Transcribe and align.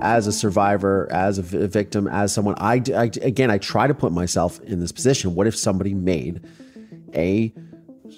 as 0.00 0.26
a 0.26 0.32
survivor, 0.32 1.08
as 1.10 1.38
a 1.38 1.42
victim, 1.42 2.06
as 2.08 2.32
someone, 2.32 2.54
I, 2.58 2.82
I 2.94 3.10
again, 3.22 3.50
I 3.50 3.58
try 3.58 3.86
to 3.86 3.94
put 3.94 4.12
myself 4.12 4.60
in 4.60 4.80
this 4.80 4.92
position. 4.92 5.34
What 5.34 5.46
if 5.46 5.56
somebody 5.56 5.94
made 5.94 6.44
a 7.14 7.52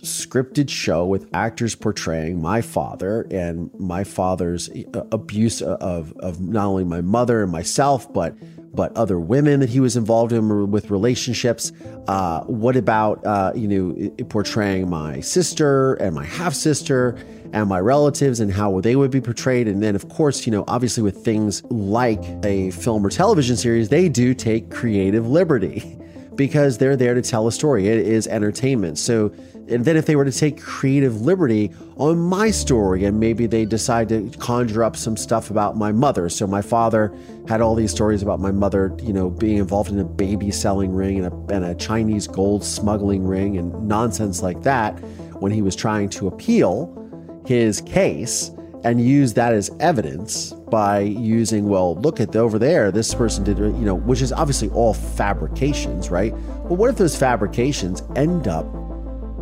scripted 0.02 0.68
show 0.68 1.04
with 1.06 1.28
actors 1.32 1.74
portraying 1.74 2.40
my 2.40 2.60
father 2.60 3.26
and 3.30 3.70
my 3.78 4.04
father's 4.04 4.68
uh, 4.70 5.04
abuse 5.12 5.62
of 5.62 6.12
of 6.18 6.40
not 6.40 6.66
only 6.66 6.84
my 6.84 7.00
mother 7.00 7.42
and 7.42 7.52
myself, 7.52 8.12
but 8.12 8.34
but 8.74 8.96
other 8.96 9.20
women 9.20 9.60
that 9.60 9.68
he 9.68 9.80
was 9.80 9.96
involved 9.96 10.32
in 10.32 10.70
with 10.70 10.90
relationships. 10.90 11.72
Uh, 12.08 12.40
what 12.44 12.76
about 12.76 13.24
uh, 13.24 13.52
you 13.54 13.68
know 13.68 14.10
portraying 14.24 14.88
my 14.88 15.20
sister 15.20 15.94
and 15.94 16.14
my 16.14 16.24
half 16.24 16.54
sister? 16.54 17.18
And 17.52 17.68
my 17.68 17.78
relatives 17.78 18.40
and 18.40 18.52
how 18.52 18.80
they 18.80 18.96
would 18.96 19.10
be 19.10 19.20
portrayed. 19.20 19.68
And 19.68 19.82
then, 19.82 19.94
of 19.94 20.08
course, 20.08 20.46
you 20.46 20.52
know, 20.52 20.64
obviously 20.68 21.02
with 21.02 21.24
things 21.24 21.62
like 21.64 22.22
a 22.44 22.70
film 22.70 23.04
or 23.04 23.10
television 23.10 23.56
series, 23.56 23.88
they 23.90 24.08
do 24.08 24.34
take 24.34 24.70
creative 24.70 25.28
liberty 25.28 25.98
because 26.34 26.78
they're 26.78 26.96
there 26.96 27.14
to 27.14 27.20
tell 27.20 27.46
a 27.46 27.52
story. 27.52 27.88
It 27.88 28.06
is 28.06 28.26
entertainment. 28.26 28.98
So, 28.98 29.34
and 29.68 29.84
then 29.84 29.96
if 29.96 30.06
they 30.06 30.16
were 30.16 30.24
to 30.24 30.32
take 30.32 30.60
creative 30.60 31.20
liberty 31.20 31.70
on 31.96 32.18
my 32.18 32.50
story 32.50 33.04
and 33.04 33.20
maybe 33.20 33.46
they 33.46 33.66
decide 33.66 34.08
to 34.08 34.30
conjure 34.38 34.82
up 34.82 34.96
some 34.96 35.16
stuff 35.16 35.50
about 35.50 35.76
my 35.76 35.92
mother. 35.92 36.30
So 36.30 36.46
my 36.46 36.62
father 36.62 37.14
had 37.46 37.60
all 37.60 37.74
these 37.74 37.90
stories 37.90 38.22
about 38.22 38.40
my 38.40 38.50
mother, 38.50 38.96
you 39.02 39.12
know, 39.12 39.28
being 39.28 39.58
involved 39.58 39.90
in 39.90 39.98
a 39.98 40.04
baby 40.04 40.50
selling 40.50 40.94
ring 40.94 41.22
and 41.22 41.26
a, 41.26 41.54
and 41.54 41.64
a 41.66 41.74
Chinese 41.74 42.26
gold 42.26 42.64
smuggling 42.64 43.24
ring 43.26 43.58
and 43.58 43.86
nonsense 43.86 44.42
like 44.42 44.62
that 44.62 44.98
when 45.34 45.52
he 45.52 45.60
was 45.60 45.76
trying 45.76 46.08
to 46.08 46.28
appeal 46.28 47.01
his 47.46 47.80
case 47.80 48.50
and 48.84 49.00
use 49.00 49.34
that 49.34 49.52
as 49.52 49.70
evidence 49.80 50.52
by 50.70 51.00
using, 51.00 51.68
well, 51.68 51.96
look 51.96 52.20
at 52.20 52.34
over 52.34 52.58
there, 52.58 52.90
this 52.90 53.14
person 53.14 53.44
did, 53.44 53.58
you 53.58 53.70
know, 53.70 53.94
which 53.94 54.22
is 54.22 54.32
obviously 54.32 54.68
all 54.70 54.94
fabrications, 54.94 56.10
right? 56.10 56.32
But 56.32 56.74
what 56.74 56.90
if 56.90 56.96
those 56.96 57.16
fabrications 57.16 58.02
end 58.16 58.48
up 58.48 58.66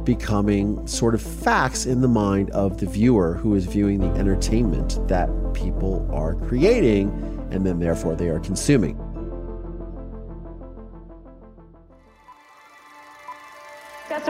becoming 0.05 0.87
sort 0.87 1.15
of 1.15 1.23
facts 1.23 1.87
in 1.87 2.01
the 2.01 2.09
mind 2.09 2.51
of 2.51 2.78
the 2.78 2.87
viewer 2.87 3.34
who 3.34 3.55
is 3.55 3.65
viewing 3.67 4.01
the 4.01 4.19
entertainment 4.19 4.98
that 5.09 5.28
people 5.55 6.09
are 6.12 6.34
creating 6.34 7.09
and 7.51 7.65
then 7.65 7.78
therefore 7.78 8.15
they 8.15 8.28
are 8.28 8.41
consuming? 8.41 8.98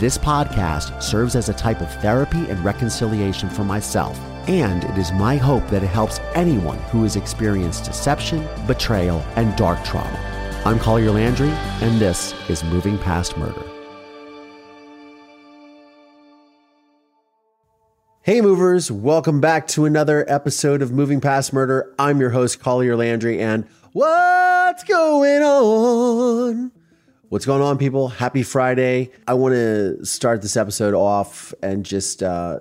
This 0.00 0.16
podcast 0.16 1.02
serves 1.02 1.36
as 1.36 1.50
a 1.50 1.52
type 1.52 1.82
of 1.82 1.92
therapy 2.00 2.48
and 2.48 2.64
reconciliation 2.64 3.50
for 3.50 3.64
myself 3.64 4.18
and 4.48 4.82
it 4.82 4.96
is 4.96 5.12
my 5.12 5.36
hope 5.36 5.68
that 5.68 5.82
it 5.82 5.88
helps 5.88 6.18
anyone 6.34 6.78
who 6.84 7.02
has 7.02 7.16
experienced 7.16 7.84
deception, 7.84 8.48
betrayal, 8.66 9.22
and 9.36 9.54
dark 9.56 9.84
trauma. 9.84 10.18
I'm 10.64 10.78
Collier 10.78 11.10
Landry, 11.10 11.50
and 11.50 12.00
this 12.00 12.32
is 12.48 12.64
Moving 12.64 12.96
Past 12.96 13.36
Murder. 13.36 13.62
Hey, 18.22 18.40
movers, 18.40 18.90
welcome 18.90 19.42
back 19.42 19.68
to 19.68 19.84
another 19.84 20.24
episode 20.26 20.80
of 20.80 20.92
Moving 20.92 21.20
Past 21.20 21.52
Murder. 21.52 21.94
I'm 21.98 22.20
your 22.20 22.30
host, 22.30 22.60
Collier 22.60 22.96
Landry, 22.96 23.38
and 23.38 23.66
what's 23.92 24.82
going 24.84 25.42
on? 25.42 26.72
What's 27.30 27.46
going 27.46 27.62
on, 27.62 27.78
people? 27.78 28.08
Happy 28.08 28.42
Friday. 28.42 29.12
I 29.28 29.34
want 29.34 29.54
to 29.54 30.04
start 30.04 30.42
this 30.42 30.56
episode 30.56 30.94
off 30.94 31.54
and 31.62 31.86
just 31.86 32.24
uh, 32.24 32.58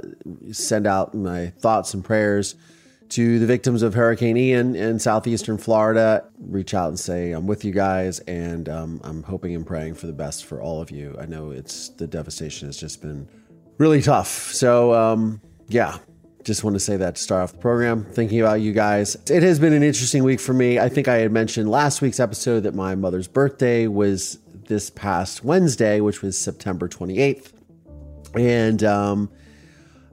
send 0.52 0.86
out 0.86 1.16
my 1.16 1.48
thoughts 1.58 1.96
and 1.96 2.06
prayers 2.06 2.54
to 3.10 3.40
the 3.40 3.48
victims 3.48 3.82
of 3.82 3.96
Hurricane 3.96 4.38
Ian 4.38 4.76
in 4.76 5.00
southeastern 5.00 5.58
Florida. 5.58 6.24
Reach 6.38 6.76
out 6.76 6.90
and 6.90 7.00
say, 7.00 7.32
I'm 7.32 7.48
with 7.48 7.66
you 7.66 7.72
guys, 7.72 8.20
and 8.20 8.70
um, 8.70 9.02
I'm 9.04 9.24
hoping 9.24 9.56
and 9.56 9.66
praying 9.66 9.96
for 9.96 10.06
the 10.06 10.14
best 10.14 10.46
for 10.46 10.62
all 10.62 10.84
of 10.84 10.92
you. 10.92 11.18
I 11.20 11.26
know 11.26 11.50
it's 11.50 11.90
the 11.90 12.06
devastation 12.06 12.68
has 12.68 12.78
just 12.78 13.02
been 13.02 13.28
really 13.80 14.04
tough. 14.04 14.54
So, 14.54 14.94
um, 14.94 15.42
yeah, 15.68 15.98
just 16.44 16.64
want 16.64 16.76
to 16.76 16.80
say 16.80 16.96
that 16.96 17.16
to 17.16 17.22
start 17.24 17.42
off 17.42 17.54
the 17.54 17.58
program, 17.58 18.06
thinking 18.06 18.40
about 18.40 18.62
you 18.62 18.74
guys. 18.74 19.18
It 19.32 19.42
has 19.42 19.58
been 19.58 19.74
an 19.74 19.82
interesting 19.82 20.24
week 20.24 20.40
for 20.40 20.54
me. 20.54 20.78
I 20.78 20.90
think 20.90 21.08
I 21.08 21.16
had 21.16 21.32
mentioned 21.32 21.72
last 21.72 22.04
week's 22.04 22.20
episode 22.20 22.60
that 22.60 22.76
my 22.76 22.94
mother's 22.94 23.28
birthday 23.28 23.88
was 23.88 24.38
this 24.70 24.90
past 24.90 25.44
Wednesday, 25.44 26.00
which 26.00 26.22
was 26.22 26.38
September 26.38 26.88
28th. 26.88 27.52
And 28.36 28.84
um, 28.84 29.30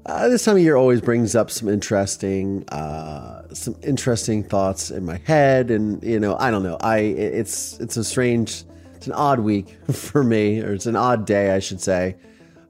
uh, 0.06 0.28
this 0.28 0.44
time 0.44 0.56
of 0.56 0.62
year 0.62 0.76
always 0.76 1.00
brings 1.00 1.36
up 1.36 1.50
some 1.50 1.68
interesting, 1.68 2.68
uh, 2.70 3.42
some 3.54 3.76
interesting 3.82 4.42
thoughts 4.42 4.90
in 4.90 5.04
my 5.04 5.18
head, 5.24 5.70
and 5.70 6.02
you 6.02 6.18
know, 6.18 6.36
I 6.38 6.50
don't 6.50 6.62
know. 6.62 6.78
I 6.80 6.98
it's 6.98 7.78
it's 7.78 7.96
a 7.96 8.04
strange, 8.04 8.64
it's 8.94 9.06
an 9.06 9.12
odd 9.12 9.40
week 9.40 9.76
for 9.92 10.24
me, 10.24 10.60
or 10.60 10.72
it's 10.72 10.86
an 10.86 10.96
odd 10.96 11.26
day, 11.26 11.50
I 11.50 11.58
should 11.58 11.80
say, 11.80 12.16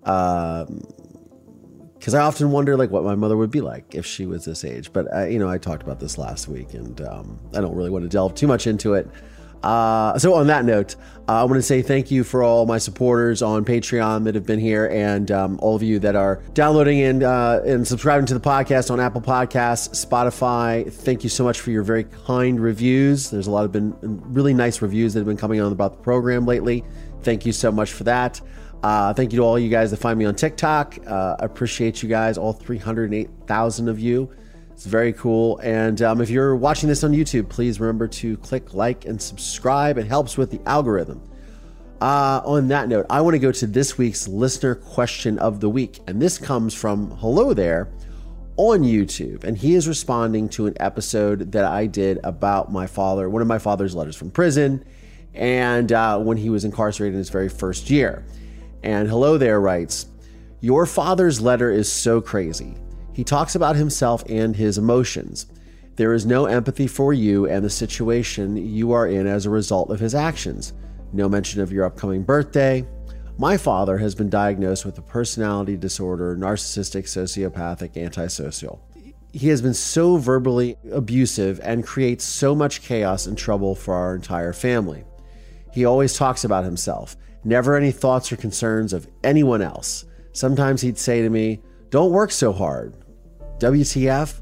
because 0.01 0.69
um, 0.69 2.15
I 2.15 2.19
often 2.19 2.51
wonder 2.51 2.77
like 2.77 2.91
what 2.91 3.05
my 3.05 3.15
mother 3.15 3.37
would 3.37 3.51
be 3.51 3.61
like 3.61 3.95
if 3.95 4.05
she 4.05 4.27
was 4.27 4.45
this 4.45 4.65
age. 4.65 4.93
But 4.93 5.13
I, 5.15 5.29
you 5.29 5.39
know, 5.39 5.49
I 5.49 5.59
talked 5.59 5.83
about 5.83 6.01
this 6.01 6.19
last 6.19 6.49
week, 6.49 6.75
and 6.75 7.01
um, 7.03 7.39
I 7.55 7.61
don't 7.61 7.77
really 7.77 7.91
want 7.91 8.05
to 8.05 8.09
delve 8.09 8.35
too 8.35 8.49
much 8.49 8.67
into 8.67 8.95
it. 8.95 9.09
Uh, 9.63 10.19
so 10.19 10.35
on 10.35 10.47
that 10.47 10.65
note, 10.65 10.97
uh, 11.29 11.41
I 11.41 11.45
want 11.45 11.55
to 11.55 11.63
say 11.63 11.83
thank 11.83 12.11
you 12.11 12.23
for 12.23 12.43
all 12.43 12.67
my 12.67 12.79
supporters 12.79 13.43
on 13.43 13.65
Patreon 13.65 14.25
that 14.25 14.35
have 14.35 14.47
been 14.47 14.61
here, 14.61 14.87
and 14.87 15.31
um, 15.31 15.59
all 15.61 15.75
of 15.75 15.83
you 15.83 15.99
that 15.99 16.15
are 16.15 16.41
downloading 16.55 17.01
and 17.03 17.23
uh, 17.23 17.61
and 17.65 17.87
subscribing 17.87 18.27
to 18.27 18.35
the 18.35 18.41
podcast 18.41 18.91
on 18.91 19.01
Apple 19.01 19.21
Podcasts, 19.21 20.07
Spotify. 20.07 20.93
Thank 20.93 21.25
you 21.25 21.31
so 21.31 21.43
much 21.43 21.61
for 21.61 21.71
your 21.73 21.83
very 21.83 22.05
kind 22.05 22.61
reviews. 22.61 23.31
There's 23.31 23.49
a 23.49 23.51
lot 23.51 23.65
of 23.65 23.73
been 23.73 23.97
really 24.33 24.55
nice 24.55 24.81
reviews 24.83 25.15
that 25.15 25.21
have 25.21 25.27
been 25.27 25.37
coming 25.37 25.61
on 25.61 25.73
about 25.73 25.97
the 25.97 26.03
program 26.03 26.47
lately. 26.47 26.85
Thank 27.23 27.45
you 27.45 27.53
so 27.53 27.73
much 27.73 27.93
for 27.93 28.05
that. 28.05 28.41
Uh, 28.83 29.13
thank 29.13 29.33
you 29.33 29.39
to 29.39 29.43
all 29.43 29.59
you 29.59 29.69
guys 29.69 29.91
that 29.91 29.97
find 29.97 30.19
me 30.19 30.27
on 30.27 30.35
TikTok. 30.37 30.99
Uh, 31.07 31.37
I 31.41 31.45
appreciate 31.45 32.03
you 32.05 32.09
guys, 32.09 32.39
all 32.39 32.53
308,000 32.53 33.89
of 33.89 33.99
you. 33.99 34.31
It's 34.77 34.85
very 34.85 35.15
cool. 35.15 35.57
And 35.61 36.03
um, 36.03 36.21
if 36.21 36.29
you're 36.29 36.55
watching 36.55 36.87
this 36.87 37.03
on 37.03 37.13
YouTube, 37.13 37.49
please 37.49 37.81
remember 37.81 38.07
to 38.09 38.37
click 38.37 38.75
like 38.75 39.07
and 39.07 39.21
subscribe. 39.21 39.97
It 39.97 40.07
helps 40.07 40.37
with 40.37 40.51
the 40.51 40.61
algorithm. 40.67 41.23
Uh, 42.03 42.43
on 42.45 42.69
that 42.69 42.87
note, 42.87 43.07
I 43.09 43.23
want 43.23 43.33
to 43.33 43.39
go 43.39 43.51
to 43.51 43.67
this 43.67 43.97
week's 43.97 44.29
listener 44.29 44.75
question 44.75 45.39
of 45.39 45.61
the 45.61 45.71
week. 45.71 46.01
And 46.07 46.21
this 46.21 46.37
comes 46.37 46.75
from 46.75 47.11
Hello 47.13 47.55
There 47.55 47.89
on 48.59 48.83
YouTube. 48.83 49.45
And 49.45 49.57
he 49.57 49.77
is 49.77 49.89
responding 49.89 50.47
to 50.51 50.67
an 50.67 50.75
episode 50.79 51.53
that 51.53 51.65
I 51.65 51.87
did 51.87 52.21
about 52.23 52.71
my 52.71 52.87
father, 52.87 53.31
one 53.31 53.41
of 53.41 53.49
my 53.49 53.59
father's 53.59 53.95
letters 53.95 54.15
from 54.15 54.31
prison, 54.31 54.85
and 55.33 55.91
uh, 55.91 56.19
when 56.19 56.37
he 56.37 56.51
was 56.51 56.67
incarcerated 56.67 57.15
in 57.15 57.19
his 57.19 57.31
very 57.31 57.49
first 57.49 57.89
year. 57.89 58.27
And 58.83 59.09
Hello 59.09 59.39
There 59.39 59.59
writes, 59.59 60.05
Your 60.61 60.85
father's 60.85 61.41
letter 61.41 61.71
is 61.71 61.91
so 61.91 62.21
crazy. 62.21 62.77
He 63.17 63.25
talks 63.25 63.55
about 63.55 63.77
himself 63.77 64.23
and 64.29 64.55
his 64.55 64.77
emotions. 64.77 65.47
There 65.95 66.13
is 66.13 66.27
no 66.27 66.45
empathy 66.45 66.87
for 66.87 67.15
you 67.15 67.47
and 67.47 67.65
the 67.65 67.71
situation 67.71 68.59
you 68.59 68.93
are 68.93 69.07
in 69.07 69.27
as 69.27 69.47
a 69.47 69.51
result 69.51 69.89
of 69.89 70.01
his 70.01 70.15
actions. 70.15 70.75
No 71.15 71.27
mention 71.27 71.63
of 71.63 71.73
your 71.73 71.87
upcoming 71.87 72.25
birthday. 72.25 72.87
My 73.39 73.57
father 73.57 73.97
has 73.97 74.15
been 74.15 74.29
diagnosed 74.29 74.85
with 74.85 74.99
a 74.99 75.01
personality 75.01 75.79
disorder, 75.79 76.37
narcissistic, 76.37 77.05
sociopathic, 77.05 77.97
antisocial. 77.97 78.87
He 79.33 79.49
has 79.49 79.63
been 79.63 79.73
so 79.73 80.19
verbally 80.19 80.77
abusive 80.93 81.59
and 81.63 81.87
creates 81.87 82.23
so 82.23 82.55
much 82.55 82.83
chaos 82.83 83.25
and 83.25 83.39
trouble 83.39 83.75
for 83.75 83.95
our 83.95 84.15
entire 84.15 84.53
family. 84.53 85.05
He 85.73 85.87
always 85.87 86.13
talks 86.13 86.45
about 86.45 86.65
himself, 86.65 87.17
Never 87.45 87.77
any 87.77 87.93
thoughts 87.93 88.31
or 88.31 88.37
concerns 88.37 88.93
of 88.93 89.09
anyone 89.25 89.63
else. 89.63 90.05
Sometimes 90.35 90.83
he'd 90.83 90.99
say 90.99 91.23
to 91.23 91.31
me, 91.31 91.63
Don't 91.89 92.13
work 92.13 92.31
so 92.31 92.53
hard. 92.53 92.95
WTF? 93.59 94.41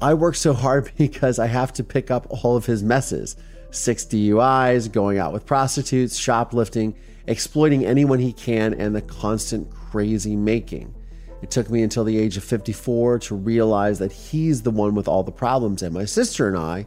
I 0.00 0.14
work 0.14 0.34
so 0.34 0.52
hard 0.52 0.90
because 0.98 1.38
I 1.38 1.46
have 1.46 1.72
to 1.74 1.84
pick 1.84 2.10
up 2.10 2.26
all 2.30 2.56
of 2.56 2.66
his 2.66 2.82
messes 2.82 3.36
six 3.70 4.04
DUIs, 4.04 4.92
going 4.92 5.18
out 5.18 5.32
with 5.32 5.46
prostitutes, 5.46 6.18
shoplifting, 6.18 6.94
exploiting 7.26 7.86
anyone 7.86 8.18
he 8.18 8.32
can, 8.32 8.74
and 8.74 8.94
the 8.94 9.00
constant 9.00 9.70
crazy 9.70 10.36
making. 10.36 10.94
It 11.40 11.50
took 11.50 11.70
me 11.70 11.82
until 11.82 12.04
the 12.04 12.18
age 12.18 12.36
of 12.36 12.44
54 12.44 13.18
to 13.20 13.34
realize 13.34 13.98
that 13.98 14.12
he's 14.12 14.62
the 14.62 14.70
one 14.70 14.94
with 14.94 15.08
all 15.08 15.22
the 15.22 15.32
problems, 15.32 15.82
and 15.82 15.94
my 15.94 16.04
sister 16.04 16.48
and 16.48 16.56
I, 16.56 16.86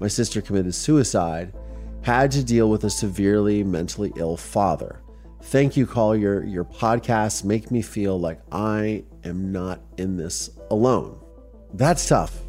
my 0.00 0.08
sister 0.08 0.40
committed 0.40 0.74
suicide, 0.74 1.52
had 2.00 2.30
to 2.32 2.42
deal 2.42 2.70
with 2.70 2.84
a 2.84 2.90
severely 2.90 3.62
mentally 3.62 4.12
ill 4.16 4.36
father. 4.36 5.03
Thank 5.44 5.76
you, 5.76 5.86
Collier. 5.86 6.42
Your 6.42 6.64
podcasts 6.64 7.44
make 7.44 7.70
me 7.70 7.82
feel 7.82 8.18
like 8.18 8.40
I 8.50 9.04
am 9.24 9.52
not 9.52 9.80
in 9.98 10.16
this 10.16 10.50
alone. 10.70 11.20
That's 11.74 12.08
tough. 12.08 12.40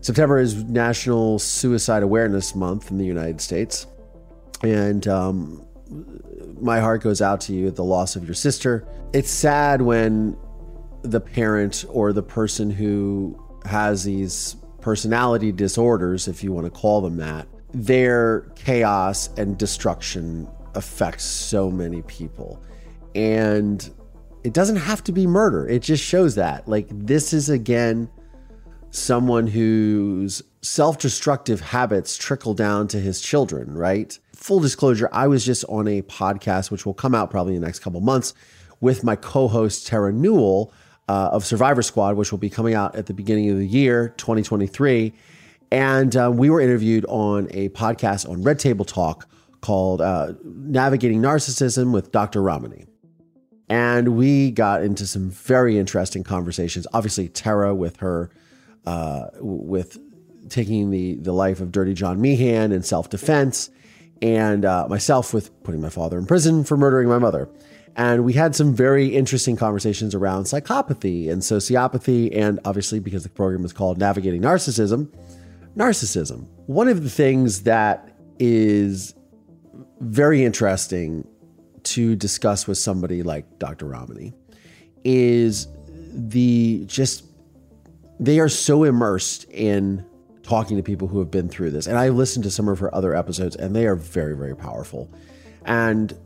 September 0.00 0.38
is 0.38 0.64
National 0.64 1.38
Suicide 1.38 2.02
Awareness 2.02 2.54
Month 2.54 2.90
in 2.90 2.98
the 2.98 3.04
United 3.04 3.40
States. 3.40 3.86
And 4.62 5.06
um, 5.06 5.66
my 6.60 6.80
heart 6.80 7.02
goes 7.02 7.20
out 7.20 7.40
to 7.42 7.52
you 7.52 7.68
at 7.68 7.76
the 7.76 7.84
loss 7.84 8.16
of 8.16 8.24
your 8.24 8.34
sister. 8.34 8.88
It's 9.12 9.30
sad 9.30 9.82
when 9.82 10.36
the 11.02 11.20
parent 11.20 11.84
or 11.90 12.12
the 12.12 12.22
person 12.22 12.70
who 12.70 13.38
has 13.64 14.02
these 14.02 14.56
personality 14.80 15.52
disorders, 15.52 16.26
if 16.26 16.42
you 16.42 16.52
want 16.52 16.64
to 16.64 16.70
call 16.70 17.02
them 17.02 17.18
that, 17.18 17.46
their 17.72 18.50
chaos 18.56 19.28
and 19.36 19.58
destruction 19.58 20.48
affects 20.78 21.24
so 21.24 21.70
many 21.70 22.02
people. 22.02 22.62
And 23.14 23.88
it 24.44 24.54
doesn't 24.54 24.76
have 24.76 25.02
to 25.04 25.12
be 25.12 25.26
murder, 25.26 25.68
it 25.68 25.82
just 25.82 26.02
shows 26.02 26.36
that. 26.36 26.66
Like, 26.66 26.86
this 26.90 27.32
is 27.32 27.50
again 27.50 28.08
someone 28.90 29.46
whose 29.46 30.42
self 30.62 30.98
destructive 30.98 31.60
habits 31.60 32.16
trickle 32.16 32.54
down 32.54 32.88
to 32.88 33.00
his 33.00 33.20
children, 33.20 33.74
right? 33.74 34.18
Full 34.34 34.60
disclosure, 34.60 35.08
I 35.12 35.26
was 35.26 35.44
just 35.44 35.64
on 35.64 35.88
a 35.88 36.02
podcast, 36.02 36.70
which 36.70 36.86
will 36.86 36.94
come 36.94 37.14
out 37.14 37.30
probably 37.30 37.56
in 37.56 37.60
the 37.60 37.66
next 37.66 37.80
couple 37.80 38.00
months, 38.00 38.32
with 38.80 39.02
my 39.02 39.16
co 39.16 39.48
host, 39.48 39.86
Terra 39.86 40.12
Newell 40.12 40.72
uh, 41.08 41.30
of 41.32 41.44
Survivor 41.44 41.82
Squad, 41.82 42.16
which 42.16 42.30
will 42.30 42.38
be 42.38 42.50
coming 42.50 42.74
out 42.74 42.94
at 42.94 43.06
the 43.06 43.14
beginning 43.14 43.50
of 43.50 43.58
the 43.58 43.66
year, 43.66 44.14
2023. 44.16 45.12
And 45.70 46.16
uh, 46.16 46.30
we 46.32 46.48
were 46.48 46.60
interviewed 46.60 47.04
on 47.08 47.48
a 47.50 47.68
podcast 47.70 48.28
on 48.28 48.42
Red 48.42 48.58
Table 48.58 48.84
Talk 48.84 49.28
called 49.60 50.00
uh, 50.00 50.34
Navigating 50.44 51.20
Narcissism 51.20 51.92
with 51.92 52.12
Dr. 52.12 52.42
Ramani. 52.42 52.86
And 53.68 54.16
we 54.16 54.50
got 54.50 54.82
into 54.82 55.06
some 55.06 55.30
very 55.30 55.78
interesting 55.78 56.24
conversations. 56.24 56.86
Obviously, 56.92 57.28
Terra 57.28 57.74
with 57.74 57.98
her 57.98 58.30
uh, 58.86 59.26
with 59.40 59.98
taking 60.48 60.90
the 60.90 61.16
the 61.16 61.32
life 61.32 61.60
of 61.60 61.70
Dirty 61.70 61.92
John 61.92 62.20
Meehan 62.20 62.72
in 62.72 62.82
self 62.82 63.10
defense, 63.10 63.68
and 64.22 64.64
uh, 64.64 64.86
myself 64.88 65.34
with 65.34 65.62
putting 65.62 65.82
my 65.82 65.90
father 65.90 66.18
in 66.18 66.24
prison 66.24 66.64
for 66.64 66.76
murdering 66.76 67.08
my 67.08 67.18
mother. 67.18 67.48
And 67.96 68.24
we 68.24 68.32
had 68.32 68.54
some 68.54 68.74
very 68.74 69.08
interesting 69.08 69.56
conversations 69.56 70.14
around 70.14 70.44
psychopathy 70.44 71.30
and 71.30 71.42
sociopathy, 71.42 72.30
and 72.34 72.60
obviously 72.64 73.00
because 73.00 73.24
the 73.24 73.28
program 73.28 73.64
is 73.64 73.72
called 73.72 73.98
Navigating 73.98 74.40
Narcissism, 74.40 75.12
narcissism. 75.76 76.46
One 76.66 76.88
of 76.88 77.02
the 77.02 77.10
things 77.10 77.64
that 77.64 78.16
is 78.38 79.14
very 80.00 80.44
interesting 80.44 81.26
to 81.84 82.16
discuss 82.16 82.66
with 82.66 82.78
somebody 82.78 83.22
like 83.22 83.58
Dr. 83.58 83.86
Ramani 83.86 84.34
is 85.04 85.68
the 86.12 86.84
just 86.86 87.24
they 88.20 88.40
are 88.40 88.48
so 88.48 88.84
immersed 88.84 89.44
in 89.50 90.04
talking 90.42 90.76
to 90.76 90.82
people 90.82 91.06
who 91.06 91.18
have 91.18 91.30
been 91.30 91.48
through 91.48 91.70
this. 91.70 91.86
And 91.86 91.98
I 91.98 92.08
listened 92.08 92.44
to 92.44 92.50
some 92.50 92.68
of 92.68 92.78
her 92.78 92.92
other 92.94 93.14
episodes 93.14 93.54
and 93.54 93.76
they 93.76 93.86
are 93.86 93.94
very, 93.94 94.34
very 94.36 94.56
powerful. 94.56 95.12
And 95.64 96.18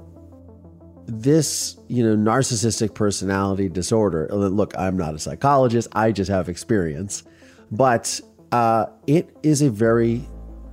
this, 1.06 1.76
you 1.88 2.04
know, 2.04 2.16
narcissistic 2.16 2.94
personality 2.94 3.68
disorder, 3.68 4.28
look, 4.30 4.78
I'm 4.78 4.96
not 4.96 5.14
a 5.14 5.18
psychologist, 5.18 5.88
I 5.92 6.12
just 6.12 6.30
have 6.30 6.48
experience, 6.48 7.24
but 7.72 8.20
uh, 8.52 8.86
it 9.06 9.36
is 9.42 9.62
a 9.62 9.70
very 9.70 10.22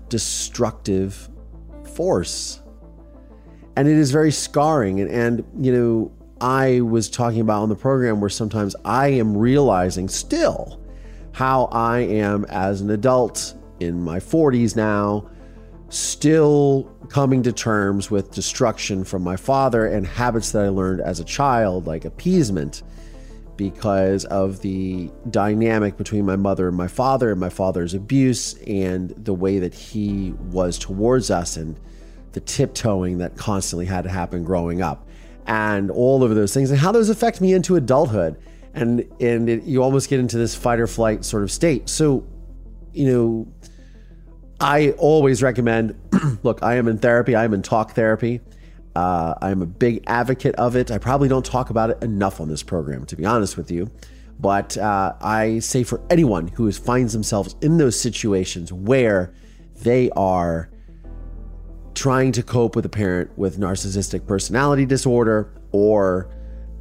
destructive 0.09 1.29
force. 1.95 2.61
And 3.75 3.87
it 3.87 3.97
is 3.97 4.11
very 4.11 4.31
scarring. 4.31 4.99
And, 4.99 5.09
and, 5.09 5.65
you 5.65 5.71
know, 5.71 6.11
I 6.41 6.81
was 6.81 7.09
talking 7.09 7.41
about 7.41 7.63
on 7.63 7.69
the 7.69 7.75
program 7.75 8.21
where 8.21 8.29
sometimes 8.29 8.75
I 8.85 9.09
am 9.09 9.35
realizing 9.35 10.07
still 10.07 10.81
how 11.31 11.65
I 11.65 11.99
am 11.99 12.45
as 12.45 12.81
an 12.81 12.89
adult 12.89 13.53
in 13.79 14.01
my 14.01 14.19
40s 14.19 14.75
now, 14.75 15.29
still 15.89 16.83
coming 17.09 17.41
to 17.43 17.51
terms 17.51 18.11
with 18.11 18.31
destruction 18.31 19.03
from 19.03 19.23
my 19.23 19.35
father 19.35 19.87
and 19.87 20.05
habits 20.05 20.51
that 20.51 20.65
I 20.65 20.69
learned 20.69 21.01
as 21.01 21.19
a 21.19 21.23
child, 21.23 21.87
like 21.87 22.05
appeasement, 22.05 22.83
because 23.57 24.25
of 24.25 24.61
the 24.61 25.11
dynamic 25.29 25.97
between 25.97 26.25
my 26.25 26.35
mother 26.35 26.67
and 26.67 26.77
my 26.77 26.87
father, 26.87 27.31
and 27.31 27.39
my 27.39 27.49
father's 27.49 27.93
abuse, 27.93 28.53
and 28.67 29.09
the 29.17 29.33
way 29.33 29.59
that 29.59 29.73
he 29.73 30.31
was 30.51 30.77
towards 30.77 31.29
us, 31.31 31.57
and 31.57 31.77
the 32.33 32.39
tiptoeing 32.39 33.17
that 33.19 33.35
constantly 33.35 33.85
had 33.85 34.03
to 34.03 34.09
happen 34.09 34.43
growing 34.43 34.81
up, 34.81 35.07
and 35.47 35.89
all 35.91 36.23
of 36.23 36.33
those 36.35 36.53
things, 36.53 36.71
and 36.71 36.79
how 36.79 36.91
those 36.91 37.09
affect 37.09 37.41
me 37.41 37.53
into 37.53 37.75
adulthood 37.75 38.37
and 38.73 39.05
and 39.19 39.49
it, 39.49 39.63
you 39.63 39.83
almost 39.83 40.09
get 40.09 40.19
into 40.19 40.37
this 40.37 40.55
fight 40.55 40.79
or 40.79 40.87
flight 40.87 41.25
sort 41.25 41.43
of 41.43 41.51
state. 41.51 41.89
So, 41.89 42.25
you 42.93 43.11
know, 43.11 43.47
I 44.59 44.91
always 44.91 45.41
recommend. 45.41 45.95
look, 46.43 46.61
I 46.63 46.75
am 46.75 46.87
in 46.87 46.97
therapy. 46.97 47.35
I 47.35 47.43
am 47.43 47.53
in 47.53 47.61
talk 47.61 47.91
therapy. 47.91 48.41
Uh, 48.95 49.35
I'm 49.41 49.61
a 49.61 49.65
big 49.65 50.03
advocate 50.07 50.55
of 50.55 50.75
it. 50.75 50.91
I 50.91 50.97
probably 50.97 51.29
don't 51.29 51.45
talk 51.45 51.69
about 51.69 51.89
it 51.89 52.03
enough 52.03 52.41
on 52.41 52.49
this 52.49 52.63
program, 52.63 53.05
to 53.05 53.15
be 53.15 53.25
honest 53.25 53.55
with 53.55 53.71
you. 53.71 53.89
But 54.39 54.77
uh, 54.77 55.13
I 55.21 55.59
say 55.59 55.83
for 55.83 56.01
anyone 56.09 56.47
who 56.47 56.67
is, 56.67 56.77
finds 56.77 57.13
themselves 57.13 57.55
in 57.61 57.77
those 57.77 57.99
situations 57.99 58.73
where 58.73 59.33
they 59.83 60.09
are 60.11 60.69
trying 61.99 62.31
to 62.31 62.41
cope 62.41 62.77
with 62.77 62.85
a 62.85 62.89
parent 62.89 63.29
with 63.37 63.59
narcissistic 63.59 64.25
personality 64.25 64.85
disorder 64.85 65.53
or 65.73 66.29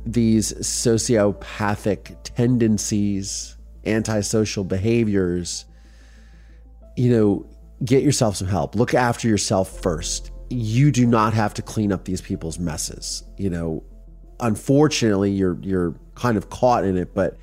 these 0.06 0.52
sociopathic 0.54 2.14
tendencies, 2.23 3.57
antisocial 3.85 4.62
behaviors, 4.62 5.64
you 6.97 7.11
know, 7.11 7.45
get 7.85 8.04
yourself 8.04 8.37
some 8.37 8.47
help. 8.47 8.76
Look 8.76 8.95
after 8.95 9.26
yourself 9.26 9.83
first. 9.83 10.31
You 10.50 10.93
do 10.93 11.04
not 11.04 11.35
have 11.35 11.52
to 11.54 11.62
clean 11.62 11.90
up 11.90 12.04
these 12.04 12.21
people's 12.21 12.61
messes. 12.61 13.25
You 13.37 13.50
know, 13.50 13.83
unfortunately, 14.38 15.33
you're 15.33 15.59
you're 15.62 15.97
kind 16.14 16.37
of 16.37 16.49
caught 16.49 16.85
in 16.85 16.97
it, 16.97 17.12
but 17.12 17.37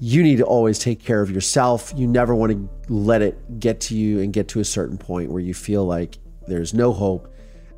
you 0.00 0.22
need 0.22 0.38
to 0.38 0.44
always 0.44 0.78
take 0.78 1.04
care 1.04 1.20
of 1.20 1.30
yourself. 1.30 1.92
You 1.94 2.06
never 2.06 2.34
want 2.34 2.52
to 2.52 2.68
let 2.88 3.20
it 3.20 3.60
get 3.60 3.82
to 3.82 3.94
you 3.94 4.20
and 4.20 4.32
get 4.32 4.48
to 4.48 4.60
a 4.60 4.64
certain 4.64 4.96
point 4.96 5.30
where 5.30 5.42
you 5.42 5.52
feel 5.52 5.84
like 5.84 6.16
there's 6.46 6.74
no 6.74 6.92
hope 6.92 7.32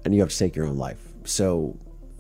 and 0.04 0.14
you 0.14 0.20
have 0.20 0.30
to 0.30 0.38
take 0.38 0.56
your 0.56 0.66
own 0.66 0.76
life. 0.76 1.00
So 1.25 1.78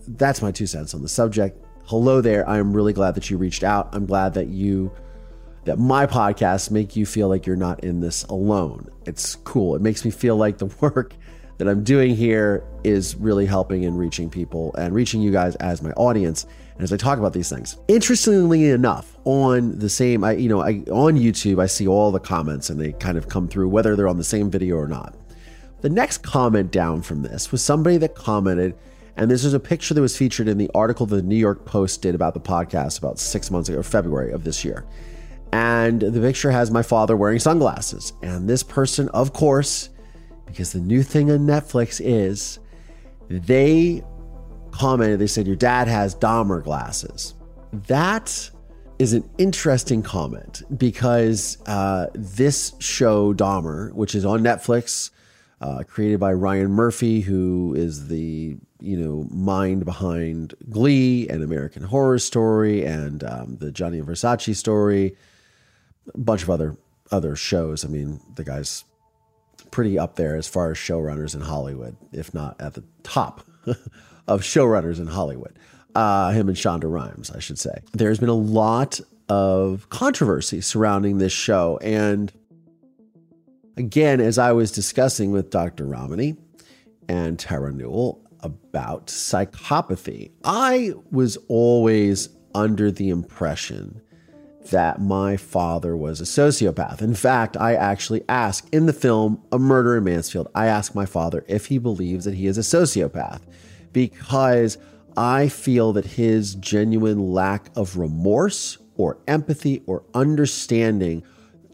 that's 0.08 0.42
my 0.42 0.50
two 0.50 0.66
cents 0.66 0.94
on 0.94 1.02
the 1.02 1.08
subject 1.08 1.62
hello 1.86 2.20
there. 2.20 2.48
I'm 2.48 2.72
really 2.72 2.92
glad 2.92 3.14
that 3.14 3.30
you 3.30 3.38
reached 3.38 3.62
out. 3.62 3.88
I'm 3.92 4.06
glad 4.06 4.34
that 4.34 4.48
you 4.48 4.92
that 5.64 5.78
my 5.78 6.06
podcasts 6.06 6.70
make 6.70 6.94
you 6.94 7.04
feel 7.06 7.28
like 7.28 7.44
you're 7.44 7.56
not 7.56 7.82
in 7.82 8.00
this 8.00 8.22
alone. 8.24 8.88
It's 9.04 9.34
cool. 9.36 9.74
It 9.74 9.82
makes 9.82 10.04
me 10.04 10.10
feel 10.12 10.36
like 10.36 10.58
the 10.58 10.66
work 10.80 11.14
that 11.58 11.68
I'm 11.68 11.82
doing 11.82 12.14
here 12.14 12.62
is 12.84 13.16
really 13.16 13.46
helping 13.46 13.84
and 13.84 13.98
reaching 13.98 14.28
people 14.28 14.74
and 14.76 14.94
reaching 14.94 15.22
you 15.22 15.32
guys 15.32 15.56
as 15.56 15.82
my 15.82 15.90
audience. 15.92 16.44
And 16.74 16.82
as 16.82 16.92
I 16.92 16.96
talk 16.96 17.18
about 17.18 17.32
these 17.32 17.48
things, 17.48 17.78
interestingly 17.88 18.68
enough, 18.70 19.16
on 19.24 19.78
the 19.78 19.88
same, 19.88 20.22
I 20.24 20.32
you 20.32 20.48
know, 20.48 20.60
I 20.60 20.82
on 20.90 21.16
YouTube, 21.16 21.60
I 21.60 21.66
see 21.66 21.86
all 21.86 22.10
the 22.10 22.20
comments 22.20 22.68
and 22.68 22.80
they 22.80 22.92
kind 22.92 23.16
of 23.16 23.28
come 23.28 23.48
through 23.48 23.68
whether 23.68 23.96
they're 23.96 24.08
on 24.08 24.18
the 24.18 24.24
same 24.24 24.50
video 24.50 24.76
or 24.76 24.88
not. 24.88 25.14
The 25.80 25.90
next 25.90 26.18
comment 26.18 26.70
down 26.70 27.02
from 27.02 27.22
this 27.22 27.52
was 27.52 27.62
somebody 27.62 27.96
that 27.98 28.14
commented 28.14 28.74
and 29.16 29.30
this 29.30 29.44
is 29.44 29.54
a 29.54 29.60
picture 29.60 29.94
that 29.94 30.00
was 30.00 30.16
featured 30.16 30.46
in 30.46 30.58
the 30.58 30.70
article 30.74 31.06
the 31.06 31.22
New 31.22 31.36
York 31.36 31.64
Post 31.64 32.02
did 32.02 32.14
about 32.14 32.34
the 32.34 32.40
podcast 32.40 32.98
about 32.98 33.18
six 33.18 33.50
months 33.50 33.68
ago, 33.68 33.82
February 33.82 34.30
of 34.30 34.44
this 34.44 34.62
year. 34.62 34.84
And 35.52 36.00
the 36.00 36.20
picture 36.20 36.50
has 36.50 36.70
my 36.70 36.82
father 36.82 37.16
wearing 37.16 37.38
sunglasses. 37.38 38.12
And 38.22 38.48
this 38.48 38.62
person, 38.62 39.08
of 39.10 39.32
course, 39.32 39.88
because 40.44 40.72
the 40.72 40.80
new 40.80 41.02
thing 41.02 41.30
on 41.30 41.40
Netflix 41.40 42.00
is 42.04 42.58
they 43.28 44.04
commented, 44.70 45.18
they 45.18 45.26
said, 45.26 45.46
Your 45.46 45.56
dad 45.56 45.88
has 45.88 46.14
Dahmer 46.14 46.62
glasses. 46.62 47.34
That 47.72 48.50
is 48.98 49.14
an 49.14 49.28
interesting 49.38 50.02
comment 50.02 50.62
because 50.78 51.56
uh, 51.66 52.08
this 52.14 52.74
show, 52.80 53.32
Dahmer, 53.32 53.92
which 53.94 54.14
is 54.14 54.26
on 54.26 54.40
Netflix, 54.42 55.10
uh, 55.60 55.82
created 55.86 56.20
by 56.20 56.32
Ryan 56.32 56.70
Murphy, 56.70 57.20
who 57.20 57.74
is 57.76 58.08
the 58.08 58.56
you 58.80 58.96
know 58.96 59.26
mind 59.30 59.84
behind 59.84 60.54
Glee 60.70 61.28
and 61.28 61.42
American 61.42 61.82
Horror 61.82 62.18
Story 62.18 62.84
and 62.84 63.24
um, 63.24 63.56
the 63.56 63.72
Gianni 63.72 64.00
Versace 64.00 64.54
story, 64.54 65.16
a 66.12 66.18
bunch 66.18 66.42
of 66.42 66.50
other 66.50 66.76
other 67.10 67.36
shows. 67.36 67.84
I 67.84 67.88
mean, 67.88 68.20
the 68.34 68.44
guy's 68.44 68.84
pretty 69.70 69.98
up 69.98 70.16
there 70.16 70.36
as 70.36 70.46
far 70.46 70.70
as 70.70 70.76
showrunners 70.76 71.34
in 71.34 71.40
Hollywood, 71.40 71.96
if 72.12 72.34
not 72.34 72.60
at 72.60 72.74
the 72.74 72.84
top 73.02 73.46
of 74.28 74.42
showrunners 74.42 74.98
in 74.98 75.06
Hollywood. 75.06 75.58
Uh, 75.94 76.30
him 76.30 76.48
and 76.48 76.56
Shonda 76.56 76.92
Rhimes, 76.92 77.30
I 77.30 77.38
should 77.38 77.58
say. 77.58 77.80
There's 77.92 78.18
been 78.18 78.28
a 78.28 78.34
lot 78.34 79.00
of 79.28 79.88
controversy 79.88 80.60
surrounding 80.60 81.18
this 81.18 81.32
show. 81.32 81.78
And 81.78 82.32
again, 83.76 84.20
as 84.20 84.38
I 84.38 84.52
was 84.52 84.72
discussing 84.72 85.30
with 85.30 85.50
Dr. 85.50 85.86
Ramani 85.86 86.36
and 87.08 87.38
Terra 87.38 87.72
Newell 87.72 88.22
about 88.40 89.08
psychopathy, 89.08 90.30
I 90.44 90.94
was 91.10 91.36
always 91.48 92.28
under 92.54 92.90
the 92.90 93.10
impression 93.10 94.00
that 94.70 95.00
my 95.00 95.36
father 95.36 95.96
was 95.96 96.20
a 96.20 96.24
sociopath. 96.24 97.00
In 97.00 97.14
fact, 97.14 97.56
I 97.56 97.74
actually 97.74 98.24
ask 98.28 98.66
in 98.72 98.86
the 98.86 98.92
film 98.92 99.40
A 99.52 99.58
Murder 99.58 99.96
in 99.96 100.04
Mansfield, 100.04 100.48
I 100.54 100.66
ask 100.66 100.94
my 100.94 101.06
father 101.06 101.44
if 101.46 101.66
he 101.66 101.78
believes 101.78 102.24
that 102.24 102.34
he 102.34 102.46
is 102.46 102.58
a 102.58 102.62
sociopath 102.62 103.42
because 103.92 104.78
I 105.16 105.48
feel 105.48 105.92
that 105.92 106.04
his 106.04 106.56
genuine 106.56 107.32
lack 107.32 107.70
of 107.76 107.96
remorse 107.96 108.78
or 108.96 109.18
empathy 109.28 109.82
or 109.86 110.02
understanding 110.14 111.22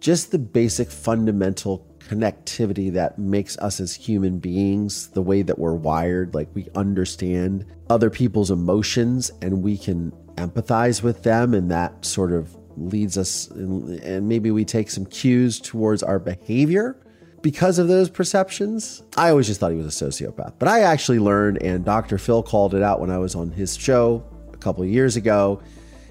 just 0.01 0.33
the 0.33 0.39
basic 0.39 0.91
fundamental 0.91 1.87
connectivity 2.09 2.93
that 2.93 3.19
makes 3.19 3.57
us 3.59 3.81
as 3.81 3.95
human 3.95 4.39
beings 4.39 5.09
the 5.09 5.23
way 5.23 5.43
that 5.43 5.59
we're 5.59 5.75
wired 5.75 6.35
like 6.35 6.49
we 6.55 6.69
understand 6.75 7.65
other 7.91 8.11
people's 8.11 8.51
emotions 8.51 9.31
and 9.41 9.63
we 9.63 9.77
can 9.77 10.11
empathize 10.37 11.03
with 11.03 11.23
them 11.23 11.55
and 11.55 11.71
that 11.71 12.05
sort 12.05 12.33
of 12.33 12.57
leads 12.77 13.19
us 13.19 13.49
and 13.49 14.29
maybe 14.29 14.51
we 14.51 14.65
take 14.65 14.91
some 14.91 15.05
cues 15.07 15.61
towards 15.61 16.03
our 16.03 16.19
behavior 16.19 16.97
because 17.43 17.79
of 17.79 17.89
those 17.89 18.09
perceptions. 18.09 19.03
I 19.17 19.31
always 19.31 19.49
just 19.49 19.61
thought 19.61 19.73
he 19.73 19.77
was 19.77 20.01
a 20.01 20.05
sociopath. 20.07 20.55
But 20.59 20.69
I 20.69 20.81
actually 20.81 21.19
learned, 21.19 21.61
and 21.61 21.85
Dr. 21.85 22.17
Phil 22.17 22.43
called 22.43 22.75
it 22.75 22.83
out 22.83 23.01
when 23.01 23.11
I 23.11 23.19
was 23.19 23.35
on 23.35 23.51
his 23.51 23.77
show 23.77 24.25
a 24.53 24.57
couple 24.57 24.85
years 24.85 25.17
ago. 25.17 25.61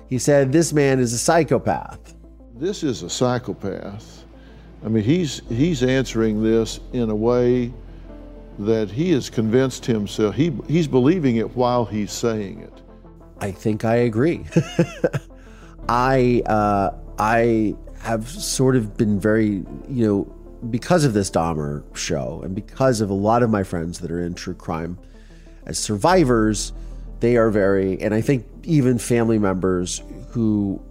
He 0.10 0.19
said, 0.19 0.51
This 0.51 0.74
man 0.74 1.00
is 1.00 1.13
a 1.13 1.17
psychopath. 1.17 2.13
This 2.55 2.83
is 2.83 3.01
a 3.01 3.10
psychopath. 3.10 4.21
I 4.83 4.88
mean, 4.88 5.03
he's, 5.03 5.41
he's 5.50 5.83
answering 5.83 6.41
this 6.43 6.79
in 6.93 7.09
a 7.09 7.15
way 7.15 7.71
that 8.59 8.91
he 8.91 9.11
has 9.11 9.29
convinced 9.29 9.85
himself, 9.85 10.35
he, 10.35 10.51
he's 10.67 10.88
believing 10.88 11.38
it 11.38 11.55
while 11.55 11.85
he's 11.85 12.11
saying 12.11 12.59
it. 12.59 12.73
I 13.39 13.51
think 13.51 13.85
I 13.85 13.95
agree. 13.95 14.45
I 15.89 16.43
uh, 16.45 16.91
I 17.17 17.75
have 18.01 18.27
sort 18.29 18.75
of 18.75 18.97
been 18.97 19.19
very, 19.19 19.63
you 19.89 20.07
know, 20.07 20.23
because 20.69 21.03
of 21.03 21.13
this 21.13 21.31
Dahmer 21.31 21.83
show 21.95 22.41
and 22.43 22.53
because 22.53 23.01
of 23.01 23.09
a 23.09 23.15
lot 23.15 23.41
of 23.41 23.50
my 23.50 23.63
friends 23.63 24.00
that 24.00 24.11
are 24.11 24.23
in 24.23 24.35
true 24.35 24.53
crime 24.53 24.97
as 25.65 25.79
survivors, 25.79 26.71
they 27.19 27.35
are 27.35 27.50
very, 27.50 28.00
and 28.00 28.13
I 28.13 28.21
think 28.21 28.45
even 28.63 29.00
family 29.00 29.39
members 29.39 30.03
who 30.29 30.81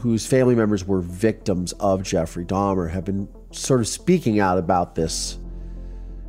whose 0.00 0.26
family 0.26 0.54
members 0.54 0.84
were 0.84 1.00
victims 1.00 1.72
of 1.74 2.02
Jeffrey 2.02 2.44
Dahmer 2.44 2.90
have 2.90 3.04
been 3.04 3.28
sort 3.52 3.80
of 3.80 3.88
speaking 3.88 4.40
out 4.40 4.58
about 4.58 4.94
this 4.94 5.38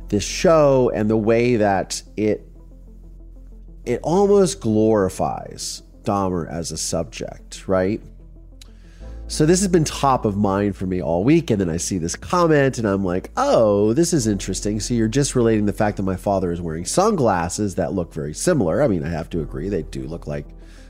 this 0.08 0.24
show 0.24 0.90
and 0.94 1.10
the 1.10 1.16
way 1.16 1.56
that 1.56 2.00
it 2.16 2.48
it 3.84 4.00
almost 4.02 4.60
glorifies 4.60 5.82
Dahmer 6.02 6.48
as 6.48 6.72
a 6.72 6.76
subject, 6.76 7.66
right? 7.68 8.00
So 9.28 9.44
this 9.44 9.58
has 9.60 9.68
been 9.68 9.82
top 9.82 10.24
of 10.24 10.36
mind 10.36 10.76
for 10.76 10.86
me 10.86 11.02
all 11.02 11.24
week. 11.24 11.50
And 11.50 11.60
then 11.60 11.68
I 11.68 11.78
see 11.78 11.98
this 11.98 12.14
comment 12.14 12.78
and 12.78 12.86
I'm 12.86 13.04
like, 13.04 13.30
oh, 13.36 13.92
this 13.92 14.12
is 14.12 14.28
interesting. 14.28 14.78
So 14.78 14.94
you're 14.94 15.08
just 15.08 15.34
relating 15.34 15.66
the 15.66 15.72
fact 15.72 15.96
that 15.96 16.04
my 16.04 16.14
father 16.14 16.52
is 16.52 16.60
wearing 16.60 16.84
sunglasses 16.84 17.74
that 17.74 17.92
look 17.92 18.12
very 18.14 18.34
similar. 18.34 18.82
I 18.82 18.88
mean, 18.88 19.02
I 19.02 19.08
have 19.08 19.28
to 19.30 19.40
agree, 19.40 19.68
they 19.68 19.82
do 19.82 20.04
look 20.04 20.28
like 20.28 20.46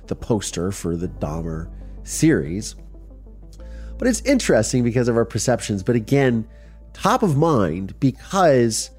the 0.06 0.16
poster 0.16 0.70
for 0.70 0.96
the 0.96 1.08
Dahmer 1.08 1.70
series. 2.06 2.74
But 3.98 4.08
it's 4.08 4.20
interesting 4.22 4.84
because 4.84 5.08
of 5.08 5.16
our 5.16 5.24
perceptions. 5.24 5.82
But 5.82 5.96
again, 5.96 6.46
top 6.92 7.22
of 7.22 7.36
mind 7.36 7.98
because 8.00 8.90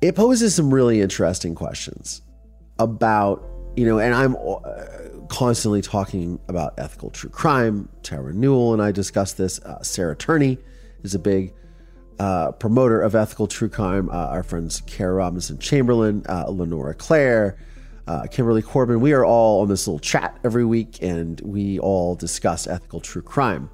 it 0.00 0.14
poses 0.14 0.54
some 0.54 0.72
really 0.72 1.00
interesting 1.00 1.54
questions 1.54 2.22
about, 2.78 3.44
you 3.76 3.86
know, 3.86 3.98
and 3.98 4.14
I'm 4.14 4.36
constantly 5.28 5.82
talking 5.82 6.38
about 6.48 6.74
ethical 6.78 7.10
true 7.10 7.30
crime. 7.30 7.88
Terra 8.02 8.32
Newell 8.32 8.72
and 8.72 8.82
I 8.82 8.92
discussed 8.92 9.36
this. 9.36 9.58
Uh, 9.60 9.82
Sarah 9.82 10.16
Turney 10.16 10.58
is 11.02 11.14
a 11.14 11.18
big 11.18 11.54
uh, 12.18 12.52
promoter 12.52 13.00
of 13.00 13.14
ethical 13.14 13.46
true 13.46 13.68
crime. 13.68 14.08
Uh, 14.10 14.28
our 14.28 14.42
friends 14.42 14.80
Kara 14.82 15.14
Robinson 15.14 15.58
Chamberlain, 15.58 16.24
uh, 16.28 16.46
Lenora 16.48 16.94
Claire, 16.94 17.58
uh, 18.06 18.26
Kimberly 18.30 18.62
Corbin. 18.62 19.00
We 19.00 19.12
are 19.12 19.24
all 19.24 19.62
on 19.62 19.68
this 19.68 19.86
little 19.86 19.98
chat 19.98 20.38
every 20.44 20.64
week, 20.64 21.02
and 21.02 21.40
we 21.40 21.78
all 21.78 22.14
discuss 22.14 22.66
ethical 22.66 23.00
true 23.00 23.22
crime. 23.22 23.70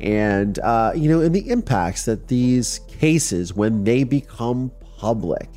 And 0.00 0.58
uh, 0.58 0.92
you 0.94 1.08
know, 1.08 1.20
and 1.20 1.34
the 1.34 1.48
impacts 1.50 2.04
that 2.06 2.28
these 2.28 2.80
cases, 2.88 3.54
when 3.54 3.84
they 3.84 4.04
become 4.04 4.72
public, 4.96 5.48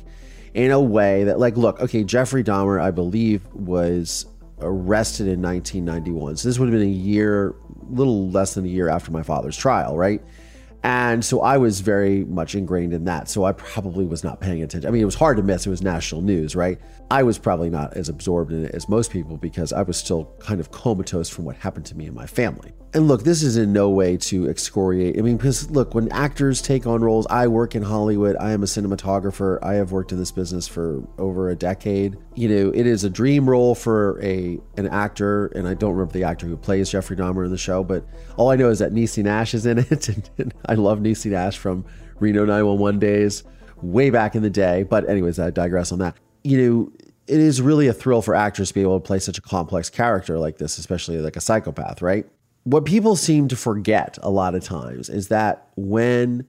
in 0.56 0.70
a 0.70 0.80
way 0.80 1.24
that, 1.24 1.38
like, 1.38 1.56
look, 1.58 1.80
okay, 1.80 2.02
Jeffrey 2.02 2.42
Dahmer, 2.42 2.80
I 2.80 2.90
believe, 2.90 3.46
was 3.52 4.24
arrested 4.60 5.28
in 5.28 5.42
1991. 5.42 6.38
So 6.38 6.48
this 6.48 6.58
would 6.58 6.70
have 6.70 6.72
been 6.72 6.88
a 6.88 6.90
year, 6.90 7.54
little 7.90 8.30
less 8.30 8.54
than 8.54 8.64
a 8.64 8.68
year 8.68 8.88
after 8.88 9.12
my 9.12 9.22
father's 9.22 9.56
trial, 9.56 9.98
right? 9.98 10.22
And 10.82 11.22
so 11.22 11.42
I 11.42 11.58
was 11.58 11.80
very 11.80 12.24
much 12.24 12.54
ingrained 12.54 12.94
in 12.94 13.04
that. 13.04 13.28
So 13.28 13.44
I 13.44 13.52
probably 13.52 14.06
was 14.06 14.24
not 14.24 14.40
paying 14.40 14.62
attention. 14.62 14.88
I 14.88 14.92
mean, 14.92 15.02
it 15.02 15.06
was 15.06 15.14
hard 15.14 15.36
to 15.36 15.42
miss. 15.42 15.66
It 15.66 15.70
was 15.70 15.82
national 15.82 16.22
news, 16.22 16.56
right? 16.56 16.80
I 17.08 17.22
was 17.22 17.38
probably 17.38 17.70
not 17.70 17.96
as 17.96 18.08
absorbed 18.08 18.52
in 18.52 18.64
it 18.64 18.74
as 18.74 18.88
most 18.88 19.12
people 19.12 19.36
because 19.36 19.72
I 19.72 19.82
was 19.82 19.96
still 19.96 20.24
kind 20.40 20.58
of 20.58 20.72
comatose 20.72 21.28
from 21.28 21.44
what 21.44 21.54
happened 21.56 21.86
to 21.86 21.96
me 21.96 22.06
and 22.06 22.14
my 22.14 22.26
family. 22.26 22.72
And 22.94 23.06
look, 23.06 23.22
this 23.22 23.44
is 23.44 23.56
in 23.56 23.72
no 23.72 23.90
way 23.90 24.16
to 24.16 24.48
excoriate. 24.48 25.16
I 25.16 25.22
mean, 25.22 25.36
because 25.36 25.70
look, 25.70 25.94
when 25.94 26.10
actors 26.10 26.60
take 26.60 26.84
on 26.84 27.02
roles, 27.02 27.24
I 27.28 27.46
work 27.46 27.76
in 27.76 27.82
Hollywood. 27.82 28.36
I 28.40 28.50
am 28.52 28.64
a 28.64 28.66
cinematographer. 28.66 29.58
I 29.62 29.74
have 29.74 29.92
worked 29.92 30.10
in 30.10 30.18
this 30.18 30.32
business 30.32 30.66
for 30.66 31.06
over 31.18 31.50
a 31.50 31.54
decade. 31.54 32.16
You 32.34 32.48
know, 32.48 32.70
it 32.70 32.86
is 32.86 33.04
a 33.04 33.10
dream 33.10 33.48
role 33.48 33.76
for 33.76 34.20
a 34.22 34.58
an 34.76 34.88
actor, 34.88 35.46
and 35.48 35.68
I 35.68 35.74
don't 35.74 35.92
remember 35.92 36.12
the 36.12 36.24
actor 36.24 36.46
who 36.46 36.56
plays 36.56 36.90
Jeffrey 36.90 37.16
Dahmer 37.16 37.44
in 37.44 37.52
the 37.52 37.58
show, 37.58 37.84
but 37.84 38.04
all 38.36 38.50
I 38.50 38.56
know 38.56 38.70
is 38.70 38.80
that 38.80 38.92
Niecy 38.92 39.22
Nash 39.22 39.54
is 39.54 39.66
in 39.66 39.78
it, 39.90 40.08
and, 40.08 40.28
and 40.38 40.54
I 40.66 40.74
love 40.74 40.98
Niecy 40.98 41.30
Nash 41.30 41.56
from 41.56 41.84
Reno 42.18 42.44
911 42.44 42.98
days, 42.98 43.44
way 43.80 44.10
back 44.10 44.34
in 44.34 44.42
the 44.42 44.50
day. 44.50 44.82
But 44.82 45.08
anyways, 45.08 45.38
I 45.38 45.50
digress 45.50 45.92
on 45.92 46.00
that. 46.00 46.16
You 46.46 46.70
know, 46.70 46.92
it 47.26 47.40
is 47.40 47.60
really 47.60 47.88
a 47.88 47.92
thrill 47.92 48.22
for 48.22 48.34
actors 48.34 48.68
to 48.68 48.74
be 48.74 48.82
able 48.82 49.00
to 49.00 49.06
play 49.06 49.18
such 49.18 49.38
a 49.38 49.42
complex 49.42 49.90
character 49.90 50.38
like 50.38 50.58
this, 50.58 50.78
especially 50.78 51.18
like 51.18 51.36
a 51.36 51.40
psychopath, 51.40 52.00
right? 52.00 52.26
what 52.66 52.84
people 52.84 53.14
seem 53.14 53.46
to 53.46 53.54
forget 53.54 54.18
a 54.24 54.28
lot 54.28 54.56
of 54.56 54.64
times 54.64 55.08
is 55.08 55.28
that 55.28 55.68
when 55.76 56.44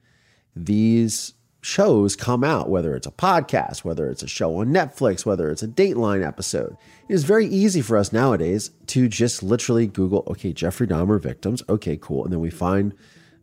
these 0.56 1.36
shows 1.62 2.16
come 2.16 2.44
out, 2.44 2.72
whether 2.72 2.96
it's 2.96 3.06
a 3.06 3.12
podcast, 3.12 3.84
whether 3.84 4.10
it's 4.10 4.24
a 4.24 4.28
show 4.28 4.56
on 4.58 4.70
Netflix, 4.70 5.28
whether 5.28 5.52
it's 5.52 5.62
a 5.62 5.68
Dateline 5.68 6.26
episode, 6.26 6.76
it 7.08 7.14
is 7.14 7.24
very 7.24 7.46
easy 7.46 7.82
for 7.82 7.98
us 7.98 8.12
nowadays 8.12 8.72
to 8.88 9.08
just 9.08 9.44
literally 9.44 9.86
Google, 9.86 10.24
okay, 10.26 10.52
Jeffrey 10.54 10.88
Dahmer 10.88 11.22
victims. 11.22 11.62
Okay, 11.70 12.00
cool. 12.02 12.24
And 12.24 12.34
then 12.34 12.40
we 12.40 12.50
find 12.50 12.96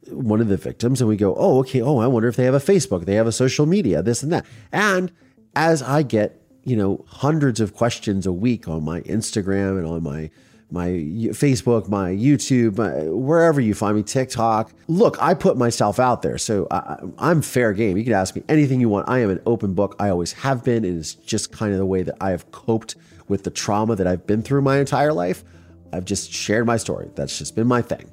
one 0.08 0.40
of 0.40 0.48
the 0.48 0.56
victims 0.56 1.00
and 1.00 1.08
we 1.08 1.16
go, 1.16 1.36
oh, 1.36 1.60
okay, 1.60 1.80
oh, 1.80 1.98
I 1.98 2.08
wonder 2.08 2.28
if 2.28 2.34
they 2.34 2.44
have 2.44 2.54
a 2.54 2.58
Facebook, 2.58 3.04
they 3.04 3.14
have 3.14 3.28
a 3.28 3.32
social 3.32 3.66
media, 3.66 4.02
this 4.02 4.24
and 4.24 4.32
that. 4.32 4.44
And 4.72 5.12
as 5.54 5.80
I 5.80 6.02
get, 6.02 6.43
you 6.64 6.76
know, 6.76 7.04
hundreds 7.08 7.60
of 7.60 7.74
questions 7.74 8.26
a 8.26 8.32
week 8.32 8.68
on 8.68 8.84
my 8.84 9.00
Instagram 9.02 9.78
and 9.78 9.86
on 9.86 10.02
my 10.02 10.30
my 10.70 10.88
Facebook, 10.88 11.88
my 11.88 12.10
YouTube, 12.10 12.78
my, 12.78 13.04
wherever 13.08 13.60
you 13.60 13.74
find 13.74 13.96
me, 13.96 14.02
TikTok. 14.02 14.72
Look, 14.88 15.22
I 15.22 15.34
put 15.34 15.56
myself 15.56 16.00
out 16.00 16.22
there, 16.22 16.36
so 16.36 16.66
I, 16.70 16.98
I'm 17.18 17.42
fair 17.42 17.72
game. 17.72 17.96
You 17.96 18.02
can 18.02 18.12
ask 18.12 18.34
me 18.34 18.42
anything 18.48 18.80
you 18.80 18.88
want. 18.88 19.08
I 19.08 19.20
am 19.20 19.30
an 19.30 19.40
open 19.46 19.74
book. 19.74 19.94
I 20.00 20.08
always 20.08 20.32
have 20.32 20.64
been. 20.64 20.84
It 20.84 20.94
is 20.94 21.14
just 21.14 21.52
kind 21.52 21.72
of 21.72 21.78
the 21.78 21.86
way 21.86 22.02
that 22.02 22.16
I 22.20 22.30
have 22.30 22.50
coped 22.50 22.96
with 23.28 23.44
the 23.44 23.50
trauma 23.50 23.94
that 23.94 24.06
I've 24.06 24.26
been 24.26 24.42
through 24.42 24.62
my 24.62 24.78
entire 24.78 25.12
life. 25.12 25.44
I've 25.92 26.04
just 26.04 26.32
shared 26.32 26.66
my 26.66 26.76
story. 26.76 27.10
That's 27.14 27.38
just 27.38 27.54
been 27.54 27.68
my 27.68 27.80
thing. 27.82 28.10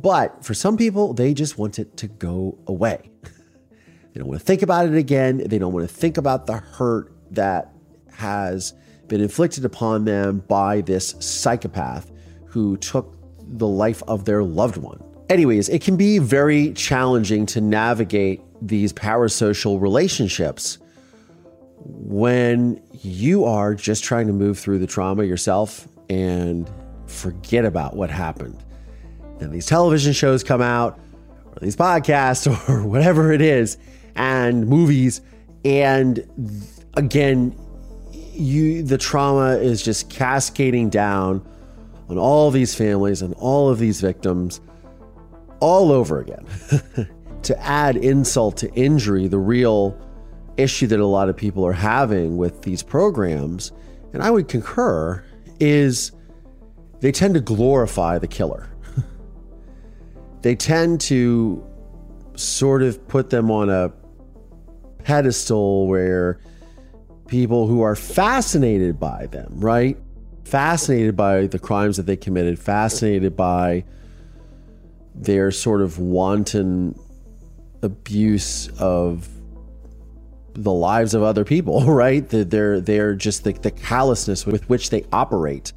But 0.00 0.44
for 0.44 0.54
some 0.54 0.76
people, 0.76 1.14
they 1.14 1.34
just 1.34 1.58
want 1.58 1.78
it 1.80 1.96
to 1.96 2.06
go 2.06 2.58
away. 2.68 3.10
they 3.22 4.20
don't 4.20 4.28
want 4.28 4.40
to 4.40 4.46
think 4.46 4.62
about 4.62 4.86
it 4.86 4.94
again. 4.94 5.38
They 5.38 5.58
don't 5.58 5.72
want 5.72 5.88
to 5.88 5.92
think 5.92 6.16
about 6.16 6.46
the 6.46 6.58
hurt 6.58 7.12
that 7.32 7.72
has 8.18 8.74
been 9.06 9.20
inflicted 9.20 9.64
upon 9.64 10.04
them 10.04 10.40
by 10.48 10.80
this 10.80 11.14
psychopath 11.20 12.10
who 12.46 12.76
took 12.78 13.16
the 13.40 13.66
life 13.66 14.02
of 14.08 14.24
their 14.24 14.42
loved 14.42 14.76
one. 14.76 15.00
Anyways, 15.30 15.68
it 15.68 15.82
can 15.82 15.96
be 15.96 16.18
very 16.18 16.72
challenging 16.72 17.46
to 17.46 17.60
navigate 17.60 18.42
these 18.60 18.92
parasocial 18.92 19.80
relationships 19.80 20.78
when 21.84 22.82
you 22.92 23.44
are 23.44 23.72
just 23.74 24.02
trying 24.02 24.26
to 24.26 24.32
move 24.32 24.58
through 24.58 24.80
the 24.80 24.86
trauma 24.86 25.22
yourself 25.22 25.86
and 26.10 26.68
forget 27.06 27.64
about 27.64 27.94
what 27.94 28.10
happened. 28.10 28.64
And 29.38 29.52
these 29.52 29.66
television 29.66 30.12
shows 30.12 30.42
come 30.42 30.60
out, 30.60 30.98
or 31.46 31.58
these 31.60 31.76
podcasts, 31.76 32.46
or 32.68 32.84
whatever 32.84 33.32
it 33.32 33.40
is, 33.40 33.78
and 34.16 34.66
movies, 34.66 35.20
and 35.64 36.26
again, 36.94 37.56
you 38.38 38.82
the 38.82 38.98
trauma 38.98 39.56
is 39.56 39.82
just 39.82 40.10
cascading 40.10 40.90
down 40.90 41.46
on 42.08 42.18
all 42.18 42.50
these 42.50 42.74
families 42.74 43.22
and 43.22 43.34
all 43.34 43.68
of 43.68 43.78
these 43.78 44.00
victims 44.00 44.60
all 45.60 45.92
over 45.92 46.20
again. 46.20 46.46
to 47.42 47.58
add 47.60 47.96
insult 47.96 48.56
to 48.58 48.72
injury, 48.74 49.28
the 49.28 49.38
real 49.38 49.98
issue 50.56 50.86
that 50.88 51.00
a 51.00 51.06
lot 51.06 51.28
of 51.28 51.36
people 51.36 51.64
are 51.64 51.72
having 51.72 52.36
with 52.36 52.62
these 52.62 52.82
programs, 52.82 53.72
and 54.12 54.22
I 54.22 54.30
would 54.30 54.48
concur, 54.48 55.24
is 55.60 56.12
they 57.00 57.12
tend 57.12 57.34
to 57.34 57.40
glorify 57.40 58.18
the 58.18 58.26
killer. 58.26 58.68
they 60.42 60.56
tend 60.56 61.00
to 61.02 61.64
sort 62.34 62.82
of 62.82 63.06
put 63.08 63.30
them 63.30 63.50
on 63.50 63.70
a 63.70 63.92
pedestal 65.04 65.86
where 65.86 66.40
people 67.28 67.66
who 67.66 67.82
are 67.82 67.94
fascinated 67.94 68.98
by 68.98 69.26
them, 69.26 69.52
right? 69.60 69.96
Fascinated 70.44 71.16
by 71.16 71.46
the 71.46 71.58
crimes 71.58 71.96
that 71.98 72.06
they 72.06 72.16
committed, 72.16 72.58
fascinated 72.58 73.36
by 73.36 73.84
their 75.14 75.50
sort 75.50 75.82
of 75.82 75.98
wanton 75.98 76.98
abuse 77.82 78.68
of 78.78 79.28
the 80.54 80.72
lives 80.72 81.14
of 81.14 81.22
other 81.22 81.44
people, 81.44 81.84
right? 81.92 82.28
They're 82.28 82.80
they're 82.80 83.14
just 83.14 83.44
the, 83.44 83.52
the 83.52 83.70
callousness 83.70 84.46
with 84.46 84.68
which 84.68 84.90
they 84.90 85.04
operate 85.12 85.72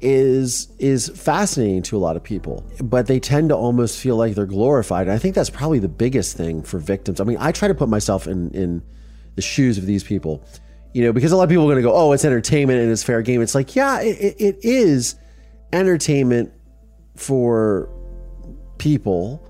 is 0.00 0.68
is 0.78 1.08
fascinating 1.08 1.82
to 1.82 1.96
a 1.96 2.00
lot 2.00 2.16
of 2.16 2.22
people, 2.22 2.64
but 2.82 3.06
they 3.06 3.20
tend 3.20 3.50
to 3.50 3.56
almost 3.56 3.98
feel 3.98 4.16
like 4.16 4.34
they're 4.34 4.46
glorified. 4.46 5.06
And 5.06 5.12
I 5.12 5.18
think 5.18 5.34
that's 5.34 5.50
probably 5.50 5.78
the 5.78 5.88
biggest 5.88 6.36
thing 6.36 6.62
for 6.62 6.78
victims. 6.78 7.20
I 7.20 7.24
mean, 7.24 7.38
I 7.40 7.52
try 7.52 7.68
to 7.68 7.74
put 7.74 7.88
myself 7.88 8.26
in 8.26 8.50
in 8.50 8.82
the 9.36 9.42
shoes 9.42 9.78
of 9.78 9.86
these 9.86 10.04
people, 10.04 10.44
you 10.94 11.02
know, 11.02 11.12
because 11.12 11.32
a 11.32 11.36
lot 11.36 11.42
of 11.42 11.50
people 11.50 11.64
are 11.64 11.74
going 11.74 11.82
to 11.82 11.82
go, 11.82 11.94
"Oh, 11.94 12.12
it's 12.12 12.24
entertainment 12.24 12.80
and 12.80 12.90
it's 12.90 13.02
fair 13.02 13.20
game." 13.20 13.42
It's 13.42 13.54
like, 13.54 13.76
yeah, 13.76 14.00
it, 14.00 14.36
it 14.38 14.58
is 14.62 15.16
entertainment 15.72 16.52
for 17.16 17.90
people 18.78 19.44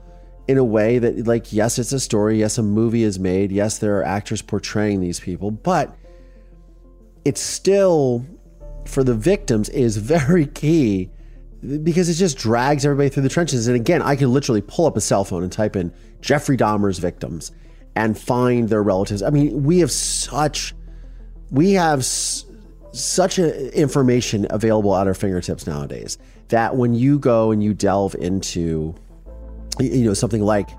in 0.48 0.58
a 0.58 0.64
way 0.64 0.98
that 0.98 1.26
like 1.26 1.52
yes 1.52 1.78
it's 1.78 1.92
a 1.92 2.00
story 2.00 2.40
yes 2.40 2.58
a 2.58 2.62
movie 2.62 3.02
is 3.02 3.18
made 3.18 3.50
yes 3.50 3.78
there 3.78 3.98
are 3.98 4.04
actors 4.04 4.42
portraying 4.42 5.00
these 5.00 5.18
people 5.18 5.50
but 5.50 5.96
it's 7.24 7.40
still 7.40 8.24
for 8.84 9.02
the 9.02 9.14
victims 9.14 9.70
is 9.70 9.96
very 9.96 10.46
key 10.46 11.10
because 11.82 12.10
it 12.10 12.14
just 12.14 12.36
drags 12.36 12.84
everybody 12.84 13.08
through 13.08 13.22
the 13.22 13.28
trenches 13.28 13.66
and 13.66 13.76
again 13.76 14.02
i 14.02 14.14
can 14.14 14.30
literally 14.30 14.60
pull 14.60 14.84
up 14.84 14.96
a 14.98 15.00
cell 15.00 15.24
phone 15.24 15.42
and 15.42 15.50
type 15.50 15.76
in 15.76 15.90
jeffrey 16.20 16.56
dahmer's 16.56 16.98
victims 16.98 17.52
and 17.96 18.18
find 18.18 18.68
their 18.68 18.82
relatives 18.82 19.22
i 19.22 19.30
mean 19.30 19.62
we 19.62 19.78
have 19.78 19.90
such 19.90 20.74
we 21.50 21.72
have 21.72 22.00
s- 22.00 22.44
such 22.92 23.38
a, 23.38 23.72
information 23.78 24.46
available 24.50 24.96
at 24.96 25.06
our 25.06 25.14
fingertips 25.14 25.66
nowadays 25.66 26.18
that 26.48 26.76
when 26.76 26.94
you 26.94 27.18
go 27.18 27.50
and 27.50 27.62
you 27.62 27.74
delve 27.74 28.14
into 28.16 28.94
you 29.80 30.04
know, 30.04 30.14
something 30.14 30.42
like 30.42 30.70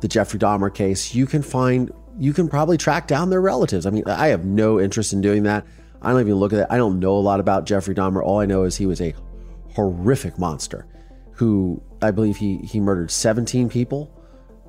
the 0.00 0.08
Jeffrey 0.08 0.38
Dahmer 0.38 0.72
case, 0.72 1.14
you 1.14 1.26
can 1.26 1.42
find, 1.42 1.90
you 2.18 2.32
can 2.32 2.48
probably 2.48 2.76
track 2.76 3.06
down 3.06 3.30
their 3.30 3.40
relatives. 3.40 3.86
I 3.86 3.90
mean, 3.90 4.04
I 4.06 4.28
have 4.28 4.44
no 4.44 4.80
interest 4.80 5.12
in 5.12 5.20
doing 5.20 5.44
that. 5.44 5.66
I 6.02 6.10
don't 6.10 6.20
even 6.20 6.34
look 6.34 6.52
at 6.52 6.60
it. 6.60 6.66
I 6.68 6.76
don't 6.76 6.98
know 6.98 7.16
a 7.16 7.20
lot 7.20 7.40
about 7.40 7.64
Jeffrey 7.64 7.94
Dahmer. 7.94 8.22
All 8.22 8.40
I 8.40 8.46
know 8.46 8.64
is 8.64 8.76
he 8.76 8.86
was 8.86 9.00
a 9.00 9.14
horrific 9.70 10.38
monster 10.38 10.86
who 11.32 11.82
I 12.02 12.10
believe 12.10 12.36
he 12.36 12.58
he 12.58 12.80
murdered 12.80 13.10
17 13.10 13.68
people. 13.68 14.12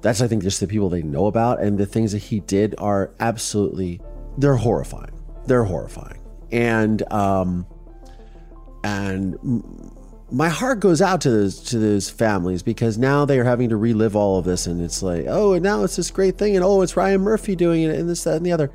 That's 0.01 0.21
I 0.21 0.27
think 0.27 0.43
just 0.43 0.59
the 0.59 0.67
people 0.67 0.89
they 0.89 1.01
know 1.01 1.25
about 1.25 1.61
and 1.61 1.77
the 1.77 1.85
things 1.85 2.11
that 2.11 2.19
he 2.19 2.39
did 2.41 2.75
are 2.77 3.11
absolutely 3.19 3.99
they're 4.37 4.55
horrifying. 4.55 5.19
They're 5.45 5.63
horrifying. 5.63 6.21
And 6.51 7.11
um 7.11 7.65
and 8.83 9.37
my 10.31 10.49
heart 10.49 10.79
goes 10.79 11.01
out 11.01 11.21
to 11.21 11.29
those 11.29 11.59
to 11.65 11.77
those 11.77 12.09
families 12.09 12.63
because 12.63 12.97
now 12.97 13.23
they 13.23 13.39
are 13.39 13.43
having 13.43 13.69
to 13.69 13.77
relive 13.77 14.15
all 14.15 14.39
of 14.39 14.45
this, 14.45 14.65
and 14.65 14.81
it's 14.81 15.03
like, 15.03 15.25
oh, 15.27 15.53
and 15.53 15.63
now 15.63 15.83
it's 15.83 15.95
this 15.95 16.09
great 16.09 16.37
thing, 16.37 16.55
and 16.55 16.65
oh, 16.65 16.81
it's 16.81 16.97
Ryan 16.97 17.21
Murphy 17.21 17.55
doing 17.55 17.83
it, 17.83 17.95
and 17.97 18.09
this, 18.09 18.23
that, 18.23 18.37
and 18.37 18.45
the 18.45 18.51
other. 18.51 18.71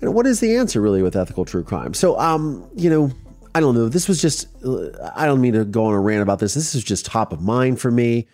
And 0.00 0.14
what 0.14 0.26
is 0.26 0.40
the 0.40 0.56
answer 0.56 0.80
really 0.80 1.02
with 1.02 1.14
ethical 1.14 1.44
true 1.44 1.62
crime? 1.62 1.94
So, 1.94 2.18
um, 2.18 2.68
you 2.74 2.90
know, 2.90 3.12
I 3.54 3.60
don't 3.60 3.74
know. 3.74 3.88
This 3.88 4.08
was 4.08 4.20
just, 4.20 4.48
I 5.14 5.26
don't 5.26 5.40
mean 5.40 5.52
to 5.52 5.64
go 5.64 5.84
on 5.84 5.94
a 5.94 6.00
rant 6.00 6.22
about 6.22 6.40
this. 6.40 6.54
This 6.54 6.74
is 6.74 6.82
just 6.82 7.06
top 7.06 7.32
of 7.32 7.40
mind 7.40 7.80
for 7.80 7.90
me 7.90 8.26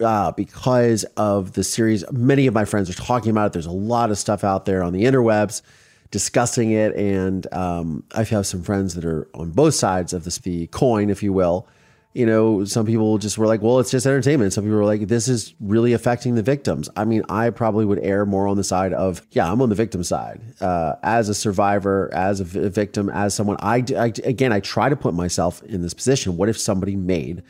uh, 0.00 0.32
because 0.32 1.04
of 1.16 1.52
the 1.52 1.62
series. 1.62 2.04
Many 2.10 2.48
of 2.48 2.54
my 2.54 2.64
friends 2.64 2.90
are 2.90 2.94
talking 2.94 3.30
about 3.30 3.46
it. 3.46 3.52
There's 3.52 3.66
a 3.66 3.70
lot 3.70 4.10
of 4.10 4.18
stuff 4.18 4.42
out 4.42 4.64
there 4.64 4.82
on 4.82 4.92
the 4.92 5.04
interwebs 5.04 5.62
discussing 6.10 6.70
it. 6.70 6.94
And 6.94 7.52
um, 7.52 8.04
I 8.14 8.24
have 8.24 8.46
some 8.46 8.62
friends 8.62 8.94
that 8.94 9.04
are 9.04 9.28
on 9.34 9.50
both 9.50 9.74
sides 9.74 10.12
of 10.12 10.24
this, 10.24 10.38
the 10.38 10.66
coin, 10.68 11.10
if 11.10 11.22
you 11.22 11.32
will. 11.32 11.66
You 12.12 12.26
know, 12.26 12.64
some 12.64 12.86
people 12.86 13.18
just 13.18 13.38
were 13.38 13.46
like, 13.48 13.60
well, 13.60 13.80
it's 13.80 13.90
just 13.90 14.06
entertainment. 14.06 14.52
Some 14.52 14.62
people 14.62 14.76
were 14.76 14.84
like, 14.84 15.08
this 15.08 15.26
is 15.26 15.52
really 15.58 15.94
affecting 15.94 16.36
the 16.36 16.44
victims. 16.44 16.88
I 16.96 17.04
mean, 17.04 17.24
I 17.28 17.50
probably 17.50 17.84
would 17.84 17.98
err 18.04 18.24
more 18.24 18.46
on 18.46 18.56
the 18.56 18.62
side 18.62 18.92
of, 18.92 19.26
yeah, 19.32 19.50
I'm 19.50 19.60
on 19.60 19.68
the 19.68 19.74
victim 19.74 20.04
side. 20.04 20.40
Uh, 20.60 20.94
as 21.02 21.28
a 21.28 21.34
survivor, 21.34 22.10
as 22.14 22.38
a 22.38 22.44
victim, 22.44 23.10
as 23.10 23.34
someone, 23.34 23.56
I, 23.58 23.82
I, 23.98 24.12
again, 24.22 24.52
I 24.52 24.60
try 24.60 24.88
to 24.88 24.94
put 24.94 25.12
myself 25.12 25.60
in 25.64 25.82
this 25.82 25.92
position. 25.92 26.36
What 26.36 26.48
if 26.48 26.56
somebody 26.56 26.94
made 26.94 27.42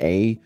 a 0.00 0.38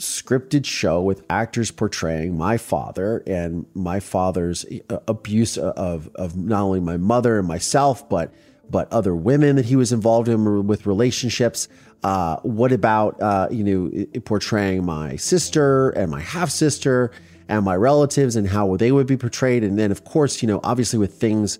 scripted 0.00 0.64
show 0.64 1.00
with 1.02 1.22
actors 1.28 1.70
portraying 1.70 2.36
my 2.36 2.56
father 2.56 3.22
and 3.26 3.66
my 3.74 4.00
father's 4.00 4.64
uh, 4.88 4.98
abuse 5.06 5.58
of 5.58 6.10
of 6.14 6.36
not 6.36 6.62
only 6.62 6.80
my 6.80 6.96
mother 6.96 7.38
and 7.38 7.46
myself, 7.46 8.08
but 8.08 8.32
but 8.68 8.90
other 8.92 9.14
women 9.14 9.56
that 9.56 9.66
he 9.66 9.76
was 9.76 9.92
involved 9.92 10.28
in 10.28 10.66
with 10.66 10.86
relationships. 10.86 11.68
Uh, 12.02 12.36
what 12.42 12.72
about 12.72 13.20
uh, 13.20 13.48
you 13.50 13.62
know 13.62 14.20
portraying 14.24 14.84
my 14.84 15.16
sister 15.16 15.90
and 15.90 16.10
my 16.10 16.20
half 16.20 16.50
sister 16.50 17.10
and 17.48 17.64
my 17.64 17.76
relatives 17.76 18.36
and 18.36 18.48
how 18.48 18.76
they 18.76 18.90
would 18.90 19.06
be 19.06 19.16
portrayed? 19.16 19.62
And 19.62 19.78
then 19.78 19.90
of 19.90 20.04
course 20.04 20.42
you 20.42 20.48
know 20.48 20.60
obviously 20.64 20.98
with 20.98 21.14
things 21.14 21.58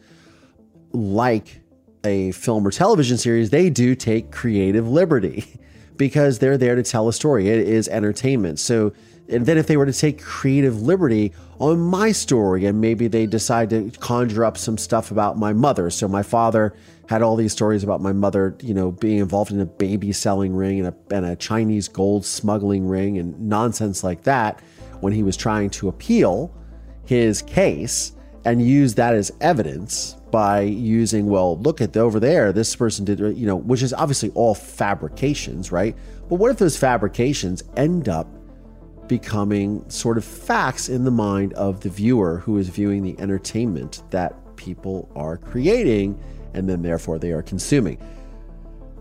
like 0.92 1.61
a 2.05 2.33
film 2.33 2.66
or 2.66 2.70
television 2.70 3.18
series, 3.18 3.50
they 3.50 3.68
do 3.68 3.94
take 3.94 4.33
creative 4.33 4.88
liberty. 4.88 5.44
because 6.00 6.38
they're 6.38 6.56
there 6.56 6.76
to 6.76 6.82
tell 6.82 7.08
a 7.08 7.12
story. 7.12 7.50
It 7.50 7.58
is 7.58 7.86
entertainment. 7.86 8.58
So, 8.58 8.94
and 9.28 9.44
then 9.44 9.58
if 9.58 9.66
they 9.66 9.76
were 9.76 9.84
to 9.84 9.92
take 9.92 10.22
creative 10.22 10.80
liberty 10.80 11.34
on 11.58 11.78
my 11.78 12.10
story 12.10 12.64
and 12.64 12.80
maybe 12.80 13.06
they 13.06 13.26
decide 13.26 13.68
to 13.68 13.90
conjure 14.00 14.46
up 14.46 14.56
some 14.56 14.78
stuff 14.78 15.10
about 15.10 15.36
my 15.36 15.52
mother. 15.52 15.90
So, 15.90 16.08
my 16.08 16.22
father 16.22 16.74
had 17.10 17.20
all 17.20 17.36
these 17.36 17.52
stories 17.52 17.84
about 17.84 18.00
my 18.00 18.14
mother, 18.14 18.56
you 18.62 18.72
know, 18.72 18.92
being 18.92 19.18
involved 19.18 19.52
in 19.52 19.60
a 19.60 19.66
baby 19.66 20.10
selling 20.10 20.56
ring 20.56 20.78
and 20.78 20.88
a, 20.88 21.14
and 21.14 21.26
a 21.26 21.36
Chinese 21.36 21.86
gold 21.86 22.24
smuggling 22.24 22.88
ring 22.88 23.18
and 23.18 23.38
nonsense 23.38 24.02
like 24.02 24.22
that 24.22 24.58
when 25.00 25.12
he 25.12 25.22
was 25.22 25.36
trying 25.36 25.68
to 25.68 25.88
appeal 25.88 26.50
his 27.04 27.42
case 27.42 28.12
and 28.46 28.66
use 28.66 28.94
that 28.94 29.12
as 29.12 29.30
evidence 29.42 30.16
by 30.31 30.61
using, 30.61 31.27
well, 31.27 31.59
look 31.59 31.81
at 31.81 31.93
the, 31.93 32.01
over 32.01 32.21
there, 32.21 32.53
this 32.53 32.75
person 32.77 33.05
did, 33.05 33.19
you 33.19 33.47
know, 33.47 33.57
which 33.57 33.83
is 33.83 33.93
obviously 33.93 34.31
all 34.31 34.55
fabrications, 34.55 35.73
right? 35.73 35.97
But 36.29 36.37
what 36.37 36.51
if 36.51 36.59
those 36.59 36.77
fabrications 36.77 37.62
end 37.77 38.09
up 38.09 38.29
becoming 39.09 39.88
sort 39.90 40.16
of 40.16 40.25
facts 40.25 40.88
in 40.88 41.05
the 41.05 41.11
mind 41.11 41.53
of 41.55 41.81
the 41.81 41.88
viewer 41.88 42.38
who 42.38 42.59
is 42.59 42.69
viewing 42.69 43.03
the 43.03 43.19
entertainment 43.19 44.03
that 44.11 44.35
people 44.57 45.11
are 45.16 45.37
creating 45.37 46.19
and 46.55 46.69
then 46.69 46.83
therefore 46.83 47.19
they 47.19 47.33
are 47.33 47.43
consuming? 47.43 47.99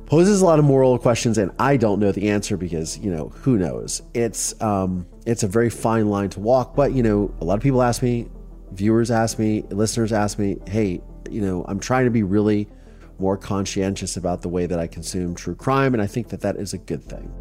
Poses 0.08 0.42
a 0.42 0.46
lot 0.46 0.58
of 0.58 0.66
moral 0.66 0.98
questions, 0.98 1.38
and 1.38 1.52
I 1.60 1.78
don't 1.78 2.00
know 2.00 2.12
the 2.12 2.30
answer 2.30 2.58
because 2.58 2.98
you 2.98 3.12
know 3.12 3.30
who 3.30 3.60
knows. 3.60 4.02
It's 4.16 4.60
um, 4.60 5.06
it's 5.28 5.44
a 5.44 5.48
very 5.48 5.70
fine 5.70 6.10
line 6.10 6.30
to 6.32 6.40
walk, 6.40 6.76
but 6.76 6.94
you 6.94 7.04
know 7.04 7.32
a 7.40 7.46
lot 7.46 7.54
of 7.54 7.62
people 7.62 7.84
ask 7.84 8.02
me, 8.02 8.28
viewers 8.72 9.12
ask 9.12 9.38
me, 9.38 9.64
listeners 9.70 10.12
ask 10.12 10.40
me, 10.40 10.58
hey, 10.68 11.02
you 11.32 11.42
know, 11.42 11.66
I'm 11.68 11.80
trying 11.80 12.06
to 12.06 12.12
be 12.12 12.24
really 12.24 12.68
more 13.20 13.38
conscientious 13.38 14.18
about 14.18 14.42
the 14.42 14.50
way 14.50 14.66
that 14.66 14.80
I 14.80 14.88
consume 14.88 15.36
true 15.36 15.56
crime, 15.56 15.94
and 15.94 16.02
I 16.02 16.08
think 16.08 16.30
that 16.30 16.42
that 16.42 16.56
is 16.56 16.74
a 16.74 16.78
good 16.78 17.04
thing. 17.04 17.32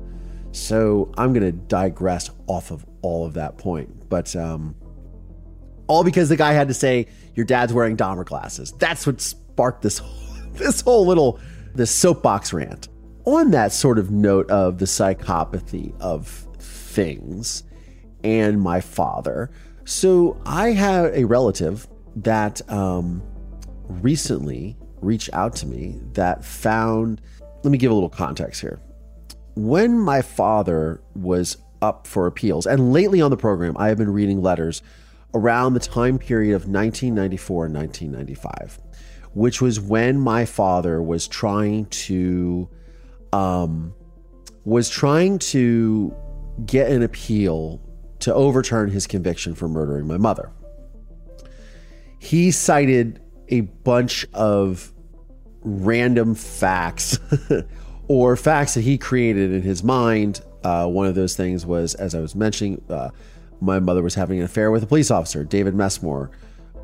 So 0.53 1.13
I'm 1.17 1.33
going 1.33 1.45
to 1.45 1.53
digress 1.53 2.31
off 2.47 2.71
of 2.71 2.85
all 3.03 3.27
of 3.27 3.35
that 3.35 3.59
point, 3.59 4.09
but 4.09 4.35
um, 4.35 4.75
all 5.87 6.03
because 6.03 6.29
the 6.29 6.37
guy 6.37 6.53
had 6.53 6.69
to 6.69 6.75
say 6.75 7.07
your 7.35 7.47
dad's 7.47 7.73
wearing 7.73 7.97
Dahmer 7.97 8.25
glasses. 8.25 8.73
That's 8.73 9.07
what 9.07 9.21
sparked 9.21 9.83
this 9.83 10.01
this 10.53 10.81
whole 10.81 11.07
little 11.07 11.39
this 11.75 11.91
soapbox 11.91 12.53
rant. 12.53 12.89
On 13.25 13.51
that 13.51 13.73
sort 13.73 13.99
of 13.99 14.11
note 14.11 14.51
of 14.51 14.79
the 14.79 14.87
psychopathy 14.87 15.99
of 16.01 16.27
things, 16.59 17.63
and 18.25 18.61
my 18.61 18.81
father. 18.81 19.51
So 19.85 20.41
I 20.45 20.73
had 20.73 21.15
a 21.15 21.25
relative 21.25 21.87
that 22.17 22.61
um, 22.71 23.23
recently 23.89 24.77
reached 25.01 25.31
out 25.33 25.55
to 25.57 25.67
me 25.67 26.01
that 26.13 26.45
found. 26.45 27.21
Let 27.63 27.71
me 27.71 27.79
give 27.79 27.91
a 27.91 27.95
little 27.95 28.09
context 28.09 28.61
here. 28.61 28.81
When 29.57 29.99
my 29.99 30.23
father 30.23 31.03
was 31.15 31.57
up 31.83 32.07
for 32.07 32.27
appeals, 32.27 32.67
and 32.67 32.93
lately 32.93 33.21
on 33.21 33.31
the 33.31 33.37
program, 33.37 33.77
I 33.79 33.89
have 33.89 33.99
been 33.99 34.13
reading 34.13 34.41
letters 34.41 34.83
around 35.35 35.75
the 35.75 35.81
time 35.81 36.19
period 36.19 36.55
of 36.55 36.63
1994 36.63 37.67
and 37.67 37.75
1995, 37.75 38.79
which 39.35 39.61
was 39.61 39.81
when 39.81 40.19
my 40.19 40.45
father 40.45 41.03
was 41.03 41.27
trying 41.27 41.87
to 41.87 42.69
um, 43.33 43.95
was 44.65 44.89
trying 44.89 45.39
to 45.39 46.15
get 46.67 46.91
an 46.91 47.03
appeal 47.03 47.81
to 48.21 48.35
overturn 48.35 48.91
his 48.91 49.07
conviction 49.07 49.55
for 49.55 49.69
murdering 49.69 50.07
my 50.07 50.17
mother. 50.17 50.51
He 52.19 52.51
cited 52.51 53.21
a 53.49 53.61
bunch 53.61 54.27
of 54.35 54.93
random 55.63 56.35
facts 56.35 57.19
or 58.09 58.37
facts 58.37 58.75
that 58.75 58.83
he 58.83 58.99
created 58.99 59.53
in 59.53 59.63
his 59.63 59.83
mind. 59.83 60.41
Uh, 60.65 60.87
one 60.87 61.07
of 61.07 61.15
those 61.15 61.37
things 61.37 61.65
was, 61.65 61.95
as 61.95 62.15
I 62.15 62.21
was 62.21 62.35
mentioning, 62.35 62.83
uh, 62.89 63.11
my 63.61 63.79
mother 63.81 64.03
was 64.03 64.15
having 64.15 64.39
an 64.39 64.45
affair 64.45 64.71
with 64.71 64.83
a 64.83 64.87
police 64.87 65.11
officer, 65.11 65.45
David 65.45 65.75
Messmore 65.75 66.31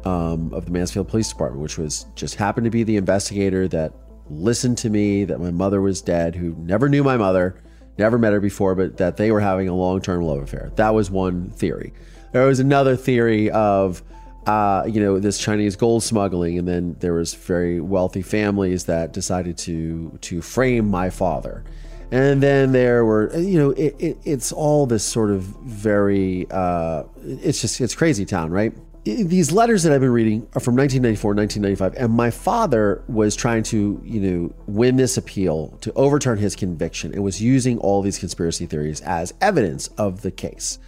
um, 0.04 0.52
of 0.52 0.66
the 0.66 0.70
Mansfield 0.70 1.08
Police 1.08 1.28
Department, 1.28 1.62
which 1.62 1.78
was 1.78 2.06
just 2.14 2.34
happened 2.36 2.64
to 2.64 2.70
be 2.70 2.82
the 2.82 2.96
investigator 2.96 3.68
that 3.68 3.92
listened 4.28 4.78
to 4.78 4.90
me 4.90 5.24
that 5.24 5.40
my 5.40 5.50
mother 5.50 5.80
was 5.80 6.00
dead, 6.02 6.34
who 6.34 6.54
never 6.58 6.88
knew 6.88 7.02
my 7.02 7.16
mother, 7.16 7.60
never 7.98 8.18
met 8.18 8.32
her 8.32 8.40
before, 8.40 8.74
but 8.74 8.96
that 8.96 9.16
they 9.16 9.30
were 9.30 9.40
having 9.40 9.68
a 9.68 9.74
long 9.74 10.00
term 10.00 10.22
love 10.22 10.42
affair. 10.42 10.72
That 10.76 10.94
was 10.94 11.10
one 11.10 11.50
theory. 11.50 11.92
There 12.32 12.46
was 12.46 12.60
another 12.60 12.96
theory 12.96 13.50
of, 13.50 14.02
uh, 14.46 14.84
you 14.86 15.00
know, 15.00 15.18
this 15.18 15.38
Chinese 15.38 15.76
gold 15.76 16.02
smuggling, 16.02 16.58
and 16.58 16.68
then 16.68 16.96
there 17.00 17.14
was 17.14 17.34
very 17.34 17.80
wealthy 17.80 18.22
families 18.22 18.84
that 18.84 19.12
decided 19.12 19.58
to 19.58 20.18
to 20.22 20.42
frame 20.42 20.88
my 20.88 21.10
father. 21.10 21.64
And 22.10 22.42
then 22.42 22.72
there 22.72 23.04
were, 23.04 23.36
you 23.36 23.58
know, 23.58 23.70
it, 23.70 23.96
it, 23.98 24.18
it's 24.24 24.52
all 24.52 24.86
this 24.86 25.02
sort 25.02 25.30
of 25.30 25.42
very, 25.42 26.46
uh, 26.48 27.04
it's 27.24 27.60
just, 27.60 27.80
it's 27.80 27.94
crazy 27.94 28.24
town, 28.24 28.52
right? 28.52 28.72
these 29.04 29.52
letters 29.52 29.82
that 29.82 29.92
I've 29.92 30.00
been 30.00 30.12
reading 30.12 30.48
are 30.54 30.60
from 30.60 30.76
1994, 30.76 31.34
1995, 31.34 32.02
and 32.02 32.12
my 32.16 32.30
father 32.30 33.02
was 33.06 33.36
trying 33.36 33.62
to, 33.64 34.00
you 34.02 34.20
know, 34.20 34.54
win 34.66 34.96
this 34.96 35.18
appeal 35.18 35.76
to 35.82 35.92
overturn 35.92 36.38
his 36.38 36.56
conviction 36.56 37.12
and 37.12 37.22
was 37.22 37.40
using 37.40 37.78
all 37.78 38.00
these 38.00 38.18
conspiracy 38.18 38.64
theories 38.64 39.02
as 39.02 39.34
evidence 39.42 39.88
of 39.98 40.22
the 40.22 40.30
case, 40.30 40.78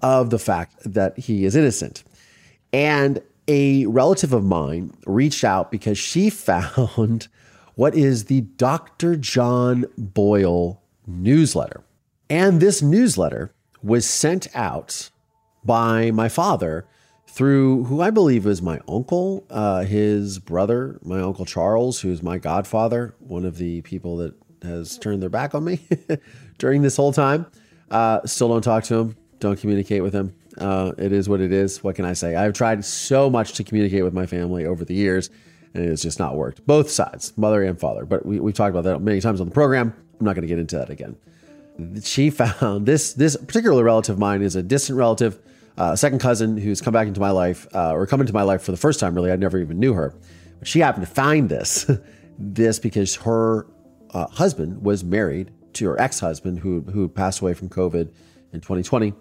of 0.00 0.30
the 0.30 0.38
fact 0.38 0.74
that 0.90 1.18
he 1.18 1.44
is 1.44 1.54
innocent. 1.54 2.02
And 2.76 3.22
a 3.48 3.86
relative 3.86 4.34
of 4.34 4.44
mine 4.44 4.92
reached 5.06 5.44
out 5.44 5.70
because 5.70 5.96
she 5.96 6.28
found 6.50 7.28
what 7.74 7.94
is 7.94 8.26
the 8.26 8.42
Dr. 8.42 9.16
John 9.16 9.86
Boyle 9.96 10.82
newsletter. 11.06 11.84
And 12.28 12.60
this 12.60 12.82
newsletter 12.82 13.50
was 13.82 14.06
sent 14.06 14.54
out 14.54 15.08
by 15.64 16.10
my 16.10 16.28
father 16.28 16.86
through 17.26 17.84
who 17.84 18.02
I 18.02 18.10
believe 18.10 18.46
is 18.46 18.60
my 18.60 18.78
uncle, 18.86 19.46
uh, 19.48 19.84
his 19.84 20.38
brother, 20.38 20.98
my 21.02 21.20
uncle 21.20 21.46
Charles, 21.46 22.00
who's 22.00 22.22
my 22.22 22.36
godfather, 22.36 23.14
one 23.20 23.46
of 23.46 23.56
the 23.56 23.80
people 23.82 24.18
that 24.18 24.34
has 24.62 24.98
turned 24.98 25.22
their 25.22 25.30
back 25.30 25.54
on 25.54 25.64
me 25.64 25.80
during 26.58 26.82
this 26.82 26.96
whole 26.96 27.12
time. 27.12 27.46
Uh, 27.90 28.20
still 28.26 28.48
don't 28.48 28.62
talk 28.62 28.84
to 28.84 28.96
him, 28.96 29.16
don't 29.38 29.58
communicate 29.58 30.02
with 30.02 30.12
him. 30.12 30.34
Uh, 30.58 30.92
it 30.98 31.12
is 31.12 31.28
what 31.28 31.40
it 31.40 31.52
is. 31.52 31.82
What 31.84 31.96
can 31.96 32.04
I 32.04 32.12
say? 32.12 32.34
I've 32.34 32.54
tried 32.54 32.84
so 32.84 33.28
much 33.28 33.52
to 33.54 33.64
communicate 33.64 34.04
with 34.04 34.14
my 34.14 34.26
family 34.26 34.64
over 34.64 34.84
the 34.84 34.94
years, 34.94 35.30
and 35.74 35.84
it 35.84 35.88
has 35.88 36.02
just 36.02 36.18
not 36.18 36.36
worked. 36.36 36.66
Both 36.66 36.90
sides, 36.90 37.36
mother 37.36 37.62
and 37.62 37.78
father. 37.78 38.04
But 38.04 38.24
we, 38.24 38.40
we've 38.40 38.54
talked 38.54 38.70
about 38.70 38.84
that 38.84 39.00
many 39.00 39.20
times 39.20 39.40
on 39.40 39.48
the 39.48 39.54
program. 39.54 39.94
I'm 40.18 40.24
not 40.24 40.34
going 40.34 40.42
to 40.42 40.48
get 40.48 40.58
into 40.58 40.78
that 40.78 40.90
again. 40.90 41.16
She 42.02 42.30
found 42.30 42.86
this 42.86 43.12
this 43.12 43.36
particular 43.36 43.84
relative 43.84 44.14
of 44.14 44.18
mine 44.18 44.42
is 44.42 44.56
a 44.56 44.62
distant 44.62 44.98
relative 44.98 45.38
uh, 45.78 45.94
second 45.94 46.20
cousin 46.20 46.56
who's 46.56 46.80
come 46.80 46.92
back 46.92 47.06
into 47.06 47.20
my 47.20 47.30
life, 47.30 47.66
uh, 47.74 47.92
or 47.92 48.06
come 48.06 48.20
into 48.20 48.32
my 48.32 48.42
life 48.42 48.62
for 48.62 48.70
the 48.70 48.78
first 48.78 48.98
time, 48.98 49.14
really. 49.14 49.30
I 49.30 49.36
never 49.36 49.58
even 49.58 49.78
knew 49.78 49.92
her. 49.92 50.14
But 50.58 50.68
she 50.68 50.80
happened 50.80 51.06
to 51.06 51.12
find 51.12 51.48
this, 51.48 51.90
this 52.38 52.78
because 52.78 53.16
her 53.16 53.66
uh, 54.14 54.26
husband 54.28 54.82
was 54.82 55.04
married 55.04 55.52
to 55.74 55.86
her 55.88 56.00
ex 56.00 56.20
husband 56.20 56.60
who, 56.60 56.80
who 56.80 57.08
passed 57.08 57.40
away 57.40 57.52
from 57.52 57.68
COVID 57.68 58.10
in 58.52 58.60
2020. 58.60 59.12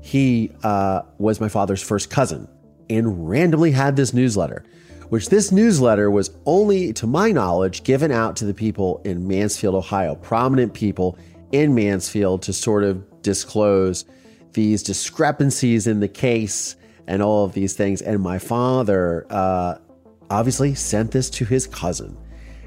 He 0.00 0.52
uh, 0.62 1.02
was 1.18 1.40
my 1.40 1.48
father's 1.48 1.82
first 1.82 2.10
cousin 2.10 2.48
and 2.88 3.28
randomly 3.28 3.70
had 3.70 3.96
this 3.96 4.12
newsletter, 4.12 4.64
which 5.08 5.28
this 5.28 5.52
newsletter 5.52 6.10
was 6.10 6.30
only, 6.46 6.92
to 6.94 7.06
my 7.06 7.30
knowledge, 7.30 7.84
given 7.84 8.10
out 8.10 8.36
to 8.36 8.44
the 8.44 8.54
people 8.54 9.00
in 9.04 9.26
Mansfield, 9.26 9.74
Ohio, 9.74 10.14
prominent 10.16 10.74
people 10.74 11.18
in 11.52 11.74
Mansfield 11.74 12.42
to 12.42 12.52
sort 12.52 12.84
of 12.84 13.22
disclose 13.22 14.04
these 14.52 14.82
discrepancies 14.82 15.86
in 15.86 16.00
the 16.00 16.08
case 16.08 16.76
and 17.06 17.22
all 17.22 17.44
of 17.44 17.52
these 17.52 17.74
things. 17.74 18.02
And 18.02 18.20
my 18.20 18.38
father 18.38 19.26
uh, 19.30 19.76
obviously 20.30 20.74
sent 20.74 21.10
this 21.10 21.30
to 21.30 21.44
his 21.44 21.66
cousin. 21.66 22.16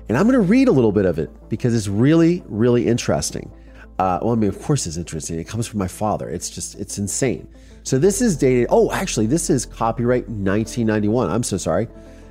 And 0.10 0.18
I'm 0.18 0.28
going 0.28 0.34
to 0.34 0.42
read 0.42 0.68
a 0.68 0.72
little 0.72 0.92
bit 0.92 1.06
of 1.06 1.18
it 1.18 1.30
because 1.50 1.74
it's 1.74 1.88
really, 1.88 2.44
really 2.48 2.88
interesting. 2.88 3.52
Uh, 4.00 4.20
well, 4.22 4.34
I 4.34 4.36
mean, 4.36 4.50
of 4.50 4.62
course, 4.62 4.88
it's 4.88 4.98
interesting. 4.98 5.40
It 5.40 5.48
comes 5.48 5.68
from 5.68 5.80
my 5.80 5.88
father. 5.88 6.30
It's 6.30 6.50
just, 6.50 6.76
it's 6.80 6.98
insane. 6.98 7.48
So 7.84 8.00
this 8.00 8.22
is 8.22 8.38
dated. 8.38 8.68
Oh, 8.70 8.92
actually, 8.92 9.28
this 9.28 9.50
is 9.50 9.66
copyright 9.66 10.28
1991. 10.28 11.30
I'm 11.30 11.44
so 11.44 11.58
sorry. 11.58 11.88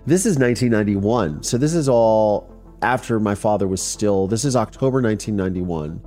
This 0.07 0.27
is 0.27 0.39
1991. 0.39 1.43
So 1.43 1.59
this 1.59 1.75
is 1.75 1.89
all 1.89 2.53
after 2.83 3.21
my 3.21 3.35
father 3.35 3.69
was 3.69 3.83
still. 3.83 4.27
This 4.27 4.45
is 4.45 4.57
October 4.57 5.01
1991. 5.01 6.01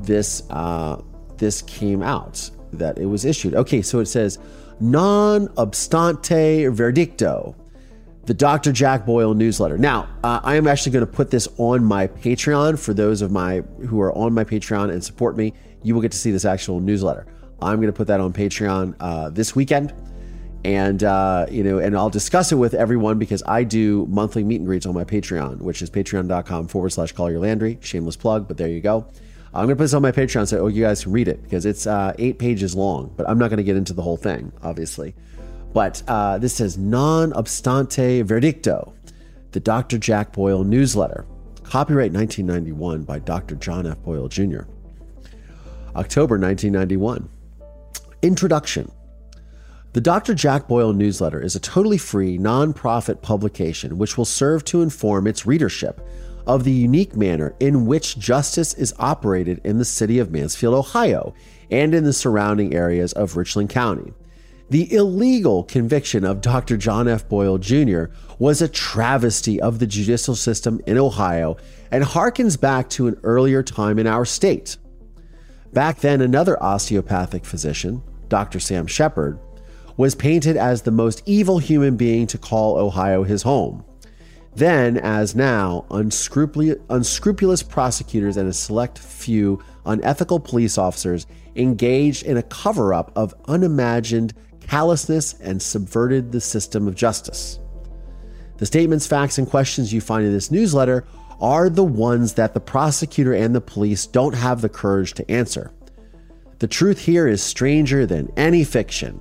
This 0.00 0.42
uh, 0.50 1.00
this 1.36 1.62
came 1.62 2.02
out 2.02 2.50
that 2.72 2.98
it 2.98 3.06
was 3.06 3.24
issued. 3.24 3.54
Okay, 3.54 3.82
so 3.82 3.98
it 4.00 4.06
says 4.06 4.38
non 4.80 5.48
obstante 5.56 6.68
verdicto, 6.70 7.54
the 8.28 8.34
Dr. 8.34 8.72
Jack 8.72 9.06
Boyle 9.06 9.32
newsletter. 9.32 9.78
Now, 9.78 10.06
uh, 10.22 10.38
I 10.44 10.56
am 10.56 10.66
actually 10.66 10.92
going 10.92 11.06
to 11.06 11.10
put 11.10 11.30
this 11.30 11.48
on 11.56 11.82
my 11.82 12.08
Patreon 12.08 12.78
for 12.78 12.92
those 12.92 13.22
of 13.22 13.32
my 13.32 13.62
who 13.88 14.02
are 14.02 14.12
on 14.12 14.34
my 14.34 14.44
Patreon 14.44 14.92
and 14.92 15.02
support 15.02 15.34
me. 15.34 15.54
You 15.82 15.94
will 15.94 16.02
get 16.02 16.12
to 16.12 16.18
see 16.18 16.30
this 16.30 16.44
actual 16.44 16.78
newsletter. 16.78 17.26
I'm 17.62 17.76
going 17.76 17.88
to 17.88 17.92
put 17.94 18.06
that 18.08 18.20
on 18.20 18.34
Patreon 18.34 18.96
uh, 19.00 19.30
this 19.30 19.56
weekend, 19.56 19.94
and 20.62 21.02
uh, 21.02 21.46
you 21.50 21.64
know, 21.64 21.78
and 21.78 21.96
I'll 21.96 22.10
discuss 22.10 22.52
it 22.52 22.56
with 22.56 22.74
everyone 22.74 23.18
because 23.18 23.42
I 23.46 23.64
do 23.64 24.04
monthly 24.10 24.44
meet 24.44 24.56
and 24.56 24.66
greets 24.66 24.84
on 24.84 24.92
my 24.92 25.04
Patreon, 25.04 25.62
which 25.62 25.80
is 25.80 25.88
patreon.com 25.88 26.68
forward 26.68 26.90
slash 26.90 27.12
Collier 27.12 27.38
Landry. 27.38 27.78
Shameless 27.80 28.16
plug, 28.16 28.46
but 28.46 28.58
there 28.58 28.68
you 28.68 28.82
go. 28.82 29.06
I'm 29.54 29.64
going 29.64 29.68
to 29.70 29.76
put 29.76 29.84
this 29.84 29.94
on 29.94 30.02
my 30.02 30.12
Patreon 30.12 30.46
so 30.46 30.66
you 30.66 30.84
guys 30.84 31.02
can 31.02 31.12
read 31.12 31.28
it 31.28 31.42
because 31.42 31.64
it's 31.64 31.86
uh, 31.86 32.12
eight 32.18 32.38
pages 32.38 32.74
long, 32.74 33.10
but 33.16 33.26
I'm 33.26 33.38
not 33.38 33.48
going 33.48 33.56
to 33.56 33.64
get 33.64 33.76
into 33.76 33.94
the 33.94 34.02
whole 34.02 34.18
thing, 34.18 34.52
obviously. 34.62 35.14
But 35.78 36.02
uh, 36.08 36.38
this 36.38 36.54
says 36.54 36.76
non 36.76 37.32
obstante 37.34 38.24
verdicto, 38.24 38.94
the 39.52 39.60
Dr. 39.60 39.96
Jack 39.96 40.32
Boyle 40.32 40.64
newsletter, 40.64 41.24
copyright 41.62 42.10
1991 42.10 43.04
by 43.04 43.20
Dr. 43.20 43.54
John 43.54 43.86
F. 43.86 43.96
Boyle 44.02 44.26
Jr. 44.26 44.62
October 45.94 46.36
1991. 46.36 47.28
Introduction. 48.22 48.90
The 49.92 50.00
Dr. 50.00 50.34
Jack 50.34 50.66
Boyle 50.66 50.92
newsletter 50.92 51.40
is 51.40 51.54
a 51.54 51.60
totally 51.60 51.96
free, 51.96 52.38
non-profit 52.38 53.22
publication 53.22 53.98
which 53.98 54.18
will 54.18 54.24
serve 54.24 54.64
to 54.64 54.82
inform 54.82 55.28
its 55.28 55.46
readership 55.46 56.04
of 56.44 56.64
the 56.64 56.72
unique 56.72 57.14
manner 57.14 57.54
in 57.60 57.86
which 57.86 58.18
justice 58.18 58.74
is 58.74 58.94
operated 58.98 59.60
in 59.62 59.78
the 59.78 59.84
city 59.84 60.18
of 60.18 60.32
Mansfield, 60.32 60.74
Ohio, 60.74 61.34
and 61.70 61.94
in 61.94 62.02
the 62.02 62.12
surrounding 62.12 62.74
areas 62.74 63.12
of 63.12 63.36
Richland 63.36 63.70
County. 63.70 64.12
The 64.70 64.92
illegal 64.92 65.64
conviction 65.64 66.24
of 66.24 66.42
Dr. 66.42 66.76
John 66.76 67.08
F. 67.08 67.26
Boyle 67.26 67.56
Jr. 67.56 68.04
was 68.38 68.60
a 68.60 68.68
travesty 68.68 69.58
of 69.58 69.78
the 69.78 69.86
judicial 69.86 70.34
system 70.34 70.80
in 70.86 70.98
Ohio 70.98 71.56
and 71.90 72.04
harkens 72.04 72.60
back 72.60 72.90
to 72.90 73.06
an 73.06 73.18
earlier 73.22 73.62
time 73.62 73.98
in 73.98 74.06
our 74.06 74.26
state. 74.26 74.76
Back 75.72 76.00
then, 76.00 76.20
another 76.20 76.62
osteopathic 76.62 77.46
physician, 77.46 78.02
Dr. 78.28 78.60
Sam 78.60 78.86
Sheppard, 78.86 79.38
was 79.96 80.14
painted 80.14 80.58
as 80.58 80.82
the 80.82 80.90
most 80.90 81.22
evil 81.24 81.58
human 81.58 81.96
being 81.96 82.26
to 82.26 82.36
call 82.36 82.76
Ohio 82.76 83.22
his 83.24 83.42
home. 83.42 83.84
Then, 84.54 84.98
as 84.98 85.34
now, 85.34 85.86
unscrupulous, 85.90 87.62
prosecutors 87.62 88.36
and 88.36 88.48
a 88.48 88.52
select 88.52 88.98
few 88.98 89.62
unethical 89.86 90.40
police 90.40 90.76
officers 90.76 91.26
engaged 91.56 92.24
in 92.24 92.36
a 92.36 92.42
cover 92.42 92.92
up 92.92 93.12
of 93.16 93.34
unimagined 93.46 94.34
callousness 94.68 95.34
and 95.40 95.60
subverted 95.60 96.30
the 96.30 96.40
system 96.40 96.86
of 96.86 96.94
justice. 96.94 97.58
The 98.58 98.66
statements, 98.66 99.06
facts, 99.06 99.38
and 99.38 99.48
questions 99.48 99.92
you 99.92 100.00
find 100.00 100.26
in 100.26 100.32
this 100.32 100.50
newsletter 100.50 101.06
are 101.40 101.70
the 101.70 101.84
ones 101.84 102.34
that 102.34 102.54
the 102.54 102.60
prosecutor 102.60 103.32
and 103.32 103.54
the 103.54 103.60
police 103.60 104.06
don't 104.06 104.34
have 104.34 104.60
the 104.60 104.68
courage 104.68 105.14
to 105.14 105.30
answer. 105.30 105.70
The 106.58 106.66
truth 106.66 106.98
here 106.98 107.28
is 107.28 107.42
stranger 107.42 108.04
than 108.04 108.32
any 108.36 108.64
fiction 108.64 109.20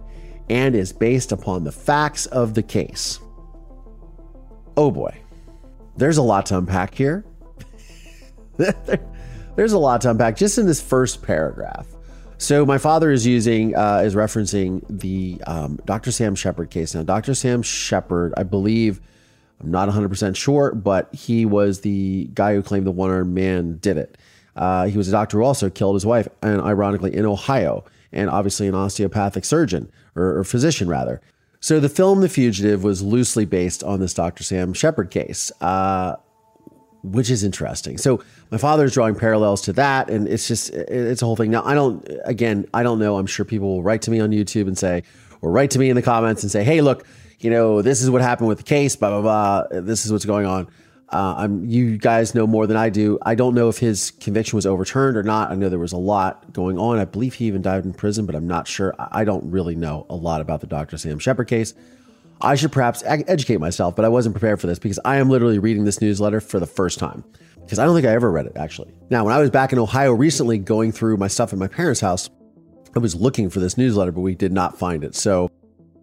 and 0.50 0.76
is 0.76 0.92
based 0.92 1.32
upon 1.32 1.64
the 1.64 1.72
facts 1.72 2.26
of 2.26 2.56
the 2.56 2.64
case. 2.64 3.20
Oh 4.76 4.92
boy, 4.92 5.16
there's 5.96 6.18
a 6.18 6.24
lot 6.24 6.48
to 6.48 6.58
unpack 6.58 6.96
here. 6.96 7.24
there's 9.56 9.74
a 9.74 9.78
lot 9.78 10.02
to 10.02 10.12
unpack 10.12 10.36
just 10.36 10.58
in 10.58 10.66
this 10.66 10.82
first 10.82 11.22
paragraph. 11.22 11.88
So 12.40 12.66
my 12.66 12.78
father 12.78 13.12
is 13.12 13.26
using 13.26 13.76
uh, 13.76 14.02
is 14.06 14.14
referencing 14.14 14.84
the 14.90 15.42
um, 15.48 15.80
Dr. 15.86 16.12
Sam 16.12 16.36
Sheppard 16.36 16.70
case. 16.70 16.94
Now, 16.94 17.04
Dr. 17.04 17.34
Sam 17.34 17.64
Sheppard, 17.64 18.34
I 18.38 18.44
believe, 18.44 19.02
I'm 19.60 19.72
not 19.72 19.88
100 19.88 20.10
percent 20.10 20.38
sure, 20.38 20.74
but 20.74 21.14
he 21.14 21.46
was 21.46 21.82
the 21.82 22.30
guy 22.34 22.54
who 22.54 22.62
claimed 22.62 22.86
the 22.86 22.92
one 22.92 23.10
armed 23.10 23.34
man 23.34 23.78
did 23.78 23.98
it. 23.98 24.18
Uh, 24.56 24.86
he 24.86 24.98
was 24.98 25.08
a 25.08 25.12
doctor 25.12 25.38
who 25.38 25.44
also 25.44 25.70
killed 25.70 25.96
his 25.96 26.06
wife, 26.06 26.28
and 26.44 26.62
ironically 26.62 27.16
in 27.16 27.26
Ohio, 27.26 27.84
and 28.12 28.30
obviously 28.30 28.68
an 28.68 28.76
osteopathic 28.76 29.44
surgeon 29.44 29.92
or, 30.16 30.40
or 30.40 30.44
physician 30.44 30.88
rather. 30.88 31.22
So 31.60 31.80
the 31.80 31.90
film 31.90 32.22
The 32.22 32.30
Fugitive 32.30 32.84
was 32.84 33.02
loosely 33.02 33.46
based 33.46 33.84
on 33.84 34.00
this 34.00 34.14
Dr. 34.14 34.44
Sam 34.44 34.74
Sheppard 34.74 35.10
case. 35.10 35.52
Uh, 35.60 36.18
which 37.12 37.30
is 37.30 37.44
interesting. 37.44 37.98
So 37.98 38.24
my 38.52 38.58
father's 38.58 38.94
drawing 38.94 39.16
parallels 39.16 39.62
to 39.64 39.74
that, 39.74 40.10
and 40.10 40.28
it's 40.28 40.48
just 40.48 40.70
it's 40.72 41.22
a 41.22 41.26
whole 41.26 41.36
thing. 41.36 41.52
Now 41.52 41.64
I 41.66 41.74
don't, 41.74 42.08
again, 42.26 42.66
I 42.74 42.84
don't 42.84 43.00
know. 43.00 43.18
I'm 43.18 43.28
sure 43.28 43.46
people 43.46 43.70
will 43.70 43.84
write 43.84 44.02
to 44.04 44.12
me 44.12 44.20
on 44.20 44.32
YouTube 44.32 44.68
and 44.68 44.78
say, 44.78 45.04
or 45.42 45.52
write 45.52 45.72
to 45.72 45.80
me 45.80 45.90
in 45.90 45.96
the 45.96 46.02
comments 46.02 46.44
and 46.44 46.52
say, 46.52 46.64
hey, 46.64 46.82
look, 46.82 47.06
you 47.40 47.50
know, 47.50 47.82
this 47.82 48.02
is 48.02 48.10
what 48.10 48.22
happened 48.22 48.48
with 48.48 48.58
the 48.58 48.64
case, 48.64 48.96
blah 48.96 49.10
blah 49.10 49.22
blah. 49.22 49.82
This 49.82 50.06
is 50.06 50.12
what's 50.12 50.26
going 50.26 50.46
on. 50.46 50.68
Uh, 51.10 51.36
I'm, 51.38 51.64
you 51.66 51.98
guys 51.98 52.36
know 52.36 52.46
more 52.46 52.68
than 52.68 52.76
I 52.76 52.90
do. 52.90 53.18
I 53.22 53.36
don't 53.36 53.56
know 53.56 53.70
if 53.70 53.78
his 53.78 54.12
conviction 54.12 54.58
was 54.58 54.66
overturned 54.66 55.16
or 55.16 55.24
not. 55.24 55.52
I 55.52 55.56
know 55.56 55.70
there 55.70 55.80
was 55.80 55.94
a 55.94 55.98
lot 55.98 56.52
going 56.52 56.78
on. 56.78 57.00
I 57.00 57.06
believe 57.06 57.36
he 57.36 57.46
even 57.46 57.62
died 57.62 57.86
in 57.86 57.94
prison, 57.94 58.26
but 58.26 58.36
I'm 58.36 58.48
not 58.48 58.68
sure. 58.68 58.94
I 59.00 59.24
don't 59.24 59.50
really 59.50 59.76
know 59.76 60.06
a 60.10 60.16
lot 60.16 60.42
about 60.42 60.60
the 60.60 60.68
Dr. 60.68 60.98
Sam 60.98 61.18
Sheppard 61.18 61.48
case. 61.48 61.74
I 62.42 62.56
should 62.56 62.72
perhaps 62.72 63.04
educate 63.06 63.60
myself, 63.60 63.96
but 63.96 64.06
I 64.06 64.10
wasn't 64.10 64.36
prepared 64.36 64.62
for 64.62 64.68
this 64.68 64.80
because 64.80 65.00
I 65.04 65.18
am 65.18 65.30
literally 65.30 65.60
reading 65.60 65.86
this 65.86 66.02
newsletter 66.02 66.40
for 66.40 66.60
the 66.60 66.68
first 66.68 67.00
time 67.00 67.24
because 67.62 67.80
I 67.80 67.86
don't 67.86 67.96
think 67.96 68.08
I 68.08 68.12
ever 68.12 68.32
read 68.32 68.46
it 68.46 68.54
actually. 68.56 68.94
Now, 69.10 69.26
when 69.26 69.34
I 69.34 69.40
was 69.40 69.50
back 69.50 69.74
in 69.74 69.80
Ohio 69.80 70.14
recently 70.14 70.58
going 70.58 70.92
through 70.92 71.18
my 71.18 71.28
stuff 71.28 71.52
at 71.52 71.60
my 71.60 71.68
parents' 71.68 72.00
house, 72.00 72.30
I 72.96 73.00
was 73.00 73.16
looking 73.16 73.50
for 73.50 73.60
this 73.60 73.78
newsletter, 73.78 74.12
but 74.12 74.22
we 74.22 74.36
did 74.36 74.52
not 74.52 74.78
find 74.78 75.04
it. 75.04 75.16
So 75.16 75.50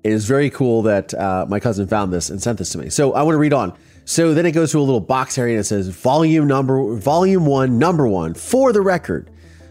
it 0.03 0.13
is 0.13 0.27
very 0.27 0.51
cool 0.51 0.83
that 0.83 1.15
uh, 1.15 1.47
my 1.49 1.61
cousin 1.61 1.87
found 1.87 2.13
this 2.13 2.31
and 2.31 2.43
sent 2.43 2.59
this 2.59 2.71
to 2.71 2.79
me. 2.79 2.91
So 2.91 3.15
I 3.15 3.23
want 3.23 3.35
to 3.35 3.39
read 3.39 3.53
on. 3.53 3.77
So 4.05 4.35
then 4.35 4.45
it 4.45 4.53
goes 4.53 4.73
to 4.73 4.79
a 4.79 4.81
little 4.81 5.01
box 5.01 5.39
area 5.39 5.55
and 5.55 5.61
it 5.61 5.65
says 5.65 5.89
volume 5.89 6.47
number, 6.47 6.95
volume 6.97 7.47
one, 7.47 7.79
number 7.79 8.07
one, 8.07 8.35
for 8.35 8.73
the 8.73 8.83
record, 8.83 9.31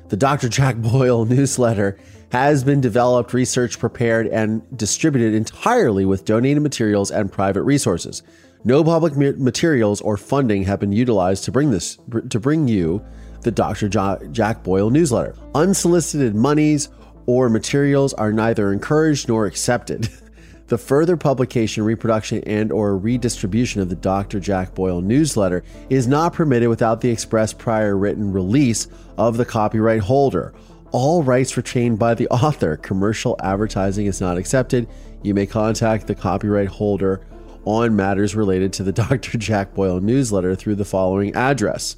the 0.09 0.17
Dr. 0.17 0.49
Jack 0.49 0.77
Boyle 0.77 1.25
newsletter 1.25 1.99
has 2.33 2.63
been 2.63 2.81
developed, 2.81 3.31
researched, 3.31 3.77
prepared, 3.77 4.25
and 4.25 4.63
distributed 4.75 5.35
entirely 5.35 6.03
with 6.03 6.25
donated 6.25 6.63
materials 6.63 7.11
and 7.11 7.31
private 7.31 7.61
resources. 7.61 8.23
No 8.63 8.83
public 8.83 9.15
materials 9.15 10.01
or 10.01 10.17
funding 10.17 10.63
have 10.63 10.79
been 10.79 10.91
utilized 10.91 11.43
to 11.43 11.51
bring 11.51 11.69
this 11.69 11.99
to 12.29 12.39
bring 12.39 12.67
you 12.67 13.05
the 13.41 13.51
Dr. 13.51 13.87
Jack 13.87 14.63
Boyle 14.63 14.89
newsletter. 14.89 15.35
Unsolicited 15.53 16.33
monies 16.33 16.89
or 17.27 17.49
materials 17.49 18.15
are 18.15 18.33
neither 18.33 18.73
encouraged 18.73 19.27
nor 19.27 19.45
accepted. 19.45 20.09
the 20.69 20.77
further 20.79 21.15
publication, 21.15 21.83
reproduction, 21.83 22.41
and 22.45 22.71
or 22.71 22.97
redistribution 22.97 23.79
of 23.79 23.89
the 23.89 23.95
Dr. 23.95 24.39
Jack 24.39 24.73
Boyle 24.73 25.01
newsletter 25.01 25.63
is 25.91 26.07
not 26.07 26.33
permitted 26.33 26.69
without 26.69 26.99
the 26.99 27.11
express 27.11 27.53
prior 27.53 27.95
written 27.95 28.33
release 28.33 28.87
of 29.19 29.37
the 29.37 29.45
copyright 29.45 30.01
holder 30.01 30.51
all 30.93 31.23
rights 31.23 31.57
retained 31.57 31.99
by 31.99 32.13
the 32.13 32.27
author. 32.29 32.77
Commercial 32.77 33.35
advertising 33.43 34.05
is 34.05 34.21
not 34.21 34.37
accepted. 34.37 34.87
You 35.23 35.33
may 35.33 35.45
contact 35.45 36.07
the 36.07 36.15
copyright 36.15 36.69
holder 36.69 37.25
on 37.65 37.95
matters 37.95 38.35
related 38.35 38.71
to 38.73 38.83
the 38.83 38.91
Dr. 38.93 39.37
Jack 39.37 39.73
Boyle 39.73 39.99
newsletter 39.99 40.55
through 40.55 40.75
the 40.75 40.85
following 40.85 41.35
address. 41.35 41.97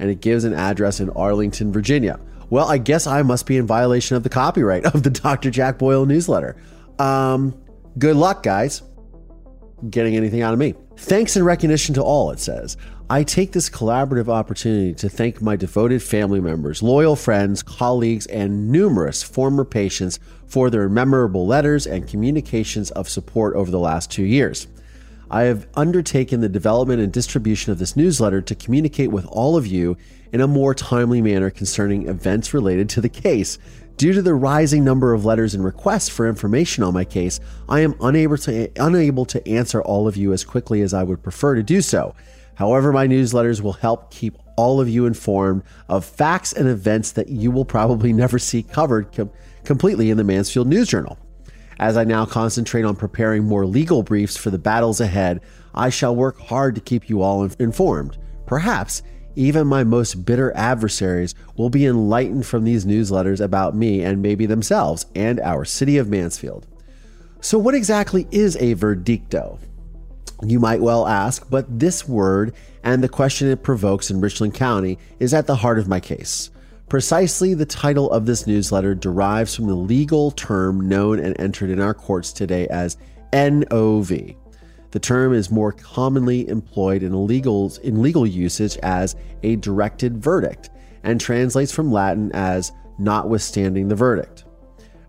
And 0.00 0.10
it 0.10 0.20
gives 0.20 0.44
an 0.44 0.54
address 0.54 1.00
in 1.00 1.10
Arlington, 1.10 1.72
Virginia. 1.72 2.18
Well, 2.50 2.68
I 2.68 2.78
guess 2.78 3.06
I 3.06 3.22
must 3.22 3.46
be 3.46 3.56
in 3.56 3.66
violation 3.66 4.16
of 4.16 4.22
the 4.22 4.28
copyright 4.28 4.84
of 4.94 5.02
the 5.02 5.10
Dr. 5.10 5.50
Jack 5.50 5.78
Boyle 5.78 6.06
newsletter. 6.06 6.56
Um, 6.98 7.54
good 7.98 8.16
luck, 8.16 8.42
guys, 8.42 8.82
getting 9.90 10.16
anything 10.16 10.42
out 10.42 10.52
of 10.52 10.58
me. 10.58 10.74
Thanks 10.96 11.36
and 11.36 11.44
recognition 11.44 11.94
to 11.94 12.02
all, 12.02 12.30
it 12.30 12.40
says. 12.40 12.76
I 13.10 13.22
take 13.22 13.52
this 13.52 13.70
collaborative 13.70 14.28
opportunity 14.28 14.92
to 14.94 15.08
thank 15.08 15.40
my 15.40 15.56
devoted 15.56 16.02
family 16.02 16.40
members, 16.40 16.82
loyal 16.82 17.16
friends, 17.16 17.62
colleagues, 17.62 18.26
and 18.26 18.70
numerous 18.70 19.22
former 19.22 19.64
patients 19.64 20.18
for 20.46 20.68
their 20.68 20.88
memorable 20.88 21.46
letters 21.46 21.86
and 21.86 22.06
communications 22.06 22.90
of 22.90 23.08
support 23.08 23.56
over 23.56 23.70
the 23.70 23.78
last 23.78 24.10
two 24.10 24.24
years. 24.24 24.66
I 25.30 25.42
have 25.42 25.66
undertaken 25.74 26.40
the 26.40 26.48
development 26.48 27.00
and 27.00 27.12
distribution 27.12 27.70
of 27.70 27.78
this 27.78 27.96
newsletter 27.96 28.40
to 28.42 28.54
communicate 28.54 29.10
with 29.10 29.26
all 29.26 29.56
of 29.56 29.66
you 29.66 29.96
in 30.32 30.40
a 30.40 30.46
more 30.46 30.74
timely 30.74 31.22
manner 31.22 31.50
concerning 31.50 32.08
events 32.08 32.54
related 32.54 32.88
to 32.90 33.00
the 33.00 33.08
case. 33.08 33.58
Due 33.98 34.12
to 34.12 34.22
the 34.22 34.32
rising 34.32 34.84
number 34.84 35.12
of 35.12 35.24
letters 35.24 35.56
and 35.56 35.64
requests 35.64 36.08
for 36.08 36.28
information 36.28 36.84
on 36.84 36.94
my 36.94 37.04
case, 37.04 37.40
I 37.68 37.80
am 37.80 37.96
unable 38.00 38.36
to, 38.36 38.70
unable 38.76 39.24
to 39.24 39.48
answer 39.48 39.82
all 39.82 40.06
of 40.06 40.16
you 40.16 40.32
as 40.32 40.44
quickly 40.44 40.82
as 40.82 40.94
I 40.94 41.02
would 41.02 41.20
prefer 41.20 41.56
to 41.56 41.64
do 41.64 41.82
so. 41.82 42.14
However, 42.54 42.92
my 42.92 43.08
newsletters 43.08 43.60
will 43.60 43.72
help 43.72 44.12
keep 44.12 44.38
all 44.56 44.80
of 44.80 44.88
you 44.88 45.06
informed 45.06 45.64
of 45.88 46.04
facts 46.04 46.52
and 46.52 46.68
events 46.68 47.10
that 47.10 47.28
you 47.28 47.50
will 47.50 47.64
probably 47.64 48.12
never 48.12 48.38
see 48.38 48.62
covered 48.62 49.10
com- 49.12 49.32
completely 49.64 50.10
in 50.10 50.16
the 50.16 50.22
Mansfield 50.22 50.68
News 50.68 50.86
Journal. 50.86 51.18
As 51.80 51.96
I 51.96 52.04
now 52.04 52.24
concentrate 52.24 52.84
on 52.84 52.94
preparing 52.94 53.46
more 53.46 53.66
legal 53.66 54.04
briefs 54.04 54.36
for 54.36 54.50
the 54.50 54.58
battles 54.58 55.00
ahead, 55.00 55.40
I 55.74 55.90
shall 55.90 56.14
work 56.14 56.38
hard 56.38 56.76
to 56.76 56.80
keep 56.80 57.08
you 57.08 57.22
all 57.22 57.42
informed. 57.58 58.16
Perhaps 58.46 59.02
even 59.38 59.68
my 59.68 59.84
most 59.84 60.26
bitter 60.26 60.52
adversaries 60.56 61.34
will 61.56 61.70
be 61.70 61.86
enlightened 61.86 62.44
from 62.44 62.64
these 62.64 62.84
newsletters 62.84 63.40
about 63.40 63.74
me 63.74 64.02
and 64.02 64.20
maybe 64.20 64.46
themselves 64.46 65.06
and 65.14 65.38
our 65.40 65.64
city 65.64 65.96
of 65.96 66.08
Mansfield. 66.08 66.66
So, 67.40 67.56
what 67.56 67.76
exactly 67.76 68.26
is 68.32 68.56
a 68.56 68.74
verdicto? 68.74 69.60
You 70.42 70.58
might 70.58 70.80
well 70.80 71.06
ask, 71.06 71.48
but 71.48 71.66
this 71.78 72.06
word 72.08 72.52
and 72.82 73.02
the 73.02 73.08
question 73.08 73.48
it 73.48 73.62
provokes 73.62 74.10
in 74.10 74.20
Richland 74.20 74.54
County 74.54 74.98
is 75.20 75.32
at 75.32 75.46
the 75.46 75.56
heart 75.56 75.78
of 75.78 75.86
my 75.86 76.00
case. 76.00 76.50
Precisely 76.88 77.54
the 77.54 77.66
title 77.66 78.10
of 78.10 78.26
this 78.26 78.46
newsletter 78.46 78.94
derives 78.94 79.54
from 79.54 79.68
the 79.68 79.74
legal 79.74 80.32
term 80.32 80.88
known 80.88 81.20
and 81.20 81.38
entered 81.38 81.70
in 81.70 81.80
our 81.80 81.94
courts 81.94 82.32
today 82.32 82.66
as 82.68 82.96
NOV. 83.32 84.34
The 84.90 84.98
term 84.98 85.34
is 85.34 85.50
more 85.50 85.72
commonly 85.72 86.48
employed 86.48 87.02
in 87.02 87.26
legal, 87.26 87.72
in 87.82 88.00
legal 88.02 88.26
usage 88.26 88.76
as 88.78 89.16
a 89.42 89.56
directed 89.56 90.22
verdict 90.22 90.70
and 91.02 91.20
translates 91.20 91.72
from 91.72 91.92
Latin 91.92 92.30
as 92.32 92.72
notwithstanding 92.98 93.88
the 93.88 93.94
verdict. 93.94 94.44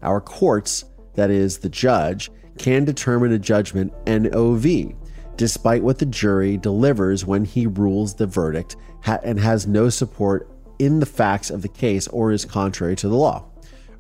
Our 0.03 0.21
courts, 0.21 0.85
that 1.15 1.29
is, 1.29 1.59
the 1.59 1.69
judge, 1.69 2.29
can 2.57 2.85
determine 2.85 3.31
a 3.31 3.39
judgment 3.39 3.93
NOV 4.05 4.93
despite 5.37 5.81
what 5.81 5.97
the 5.97 6.05
jury 6.05 6.57
delivers 6.57 7.25
when 7.25 7.45
he 7.45 7.65
rules 7.65 8.13
the 8.13 8.27
verdict 8.27 8.75
and 9.05 9.39
has 9.39 9.65
no 9.65 9.87
support 9.87 10.51
in 10.79 10.99
the 10.99 11.05
facts 11.05 11.49
of 11.49 11.61
the 11.61 11.69
case 11.69 12.07
or 12.09 12.33
is 12.33 12.43
contrary 12.43 12.95
to 12.97 13.07
the 13.07 13.15
law. 13.15 13.48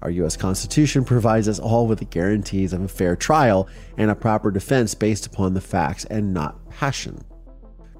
Our 0.01 0.11
U.S. 0.11 0.37
Constitution 0.37 1.03
provides 1.03 1.47
us 1.47 1.59
all 1.59 1.87
with 1.87 1.99
the 1.99 2.05
guarantees 2.05 2.73
of 2.73 2.81
a 2.81 2.87
fair 2.87 3.15
trial 3.15 3.67
and 3.97 4.09
a 4.09 4.15
proper 4.15 4.51
defense 4.51 4.95
based 4.95 5.25
upon 5.25 5.53
the 5.53 5.61
facts 5.61 6.05
and 6.05 6.33
not 6.33 6.69
passion. 6.69 7.21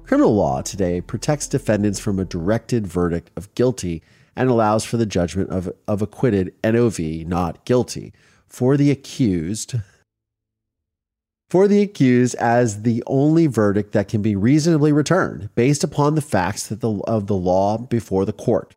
Criminal 0.04 0.34
law 0.34 0.62
today 0.62 1.00
protects 1.00 1.46
defendants 1.46 2.00
from 2.00 2.18
a 2.18 2.24
directed 2.24 2.86
verdict 2.86 3.30
of 3.36 3.54
guilty 3.54 4.02
and 4.34 4.48
allows 4.48 4.84
for 4.84 4.96
the 4.96 5.06
judgment 5.06 5.50
of, 5.50 5.70
of 5.86 6.02
acquitted 6.02 6.54
NOV, 6.64 6.98
not 7.26 7.64
guilty, 7.64 8.12
for 8.46 8.76
the 8.76 8.90
accused 8.90 9.76
for 11.50 11.66
the 11.66 11.82
accused 11.82 12.36
as 12.36 12.82
the 12.82 13.02
only 13.08 13.48
verdict 13.48 13.90
that 13.92 14.06
can 14.06 14.22
be 14.22 14.36
reasonably 14.36 14.92
returned 14.92 15.52
based 15.56 15.82
upon 15.82 16.14
the 16.14 16.22
facts 16.22 16.68
the, 16.68 17.02
of 17.08 17.26
the 17.26 17.34
law 17.34 17.76
before 17.76 18.24
the 18.24 18.32
court. 18.32 18.76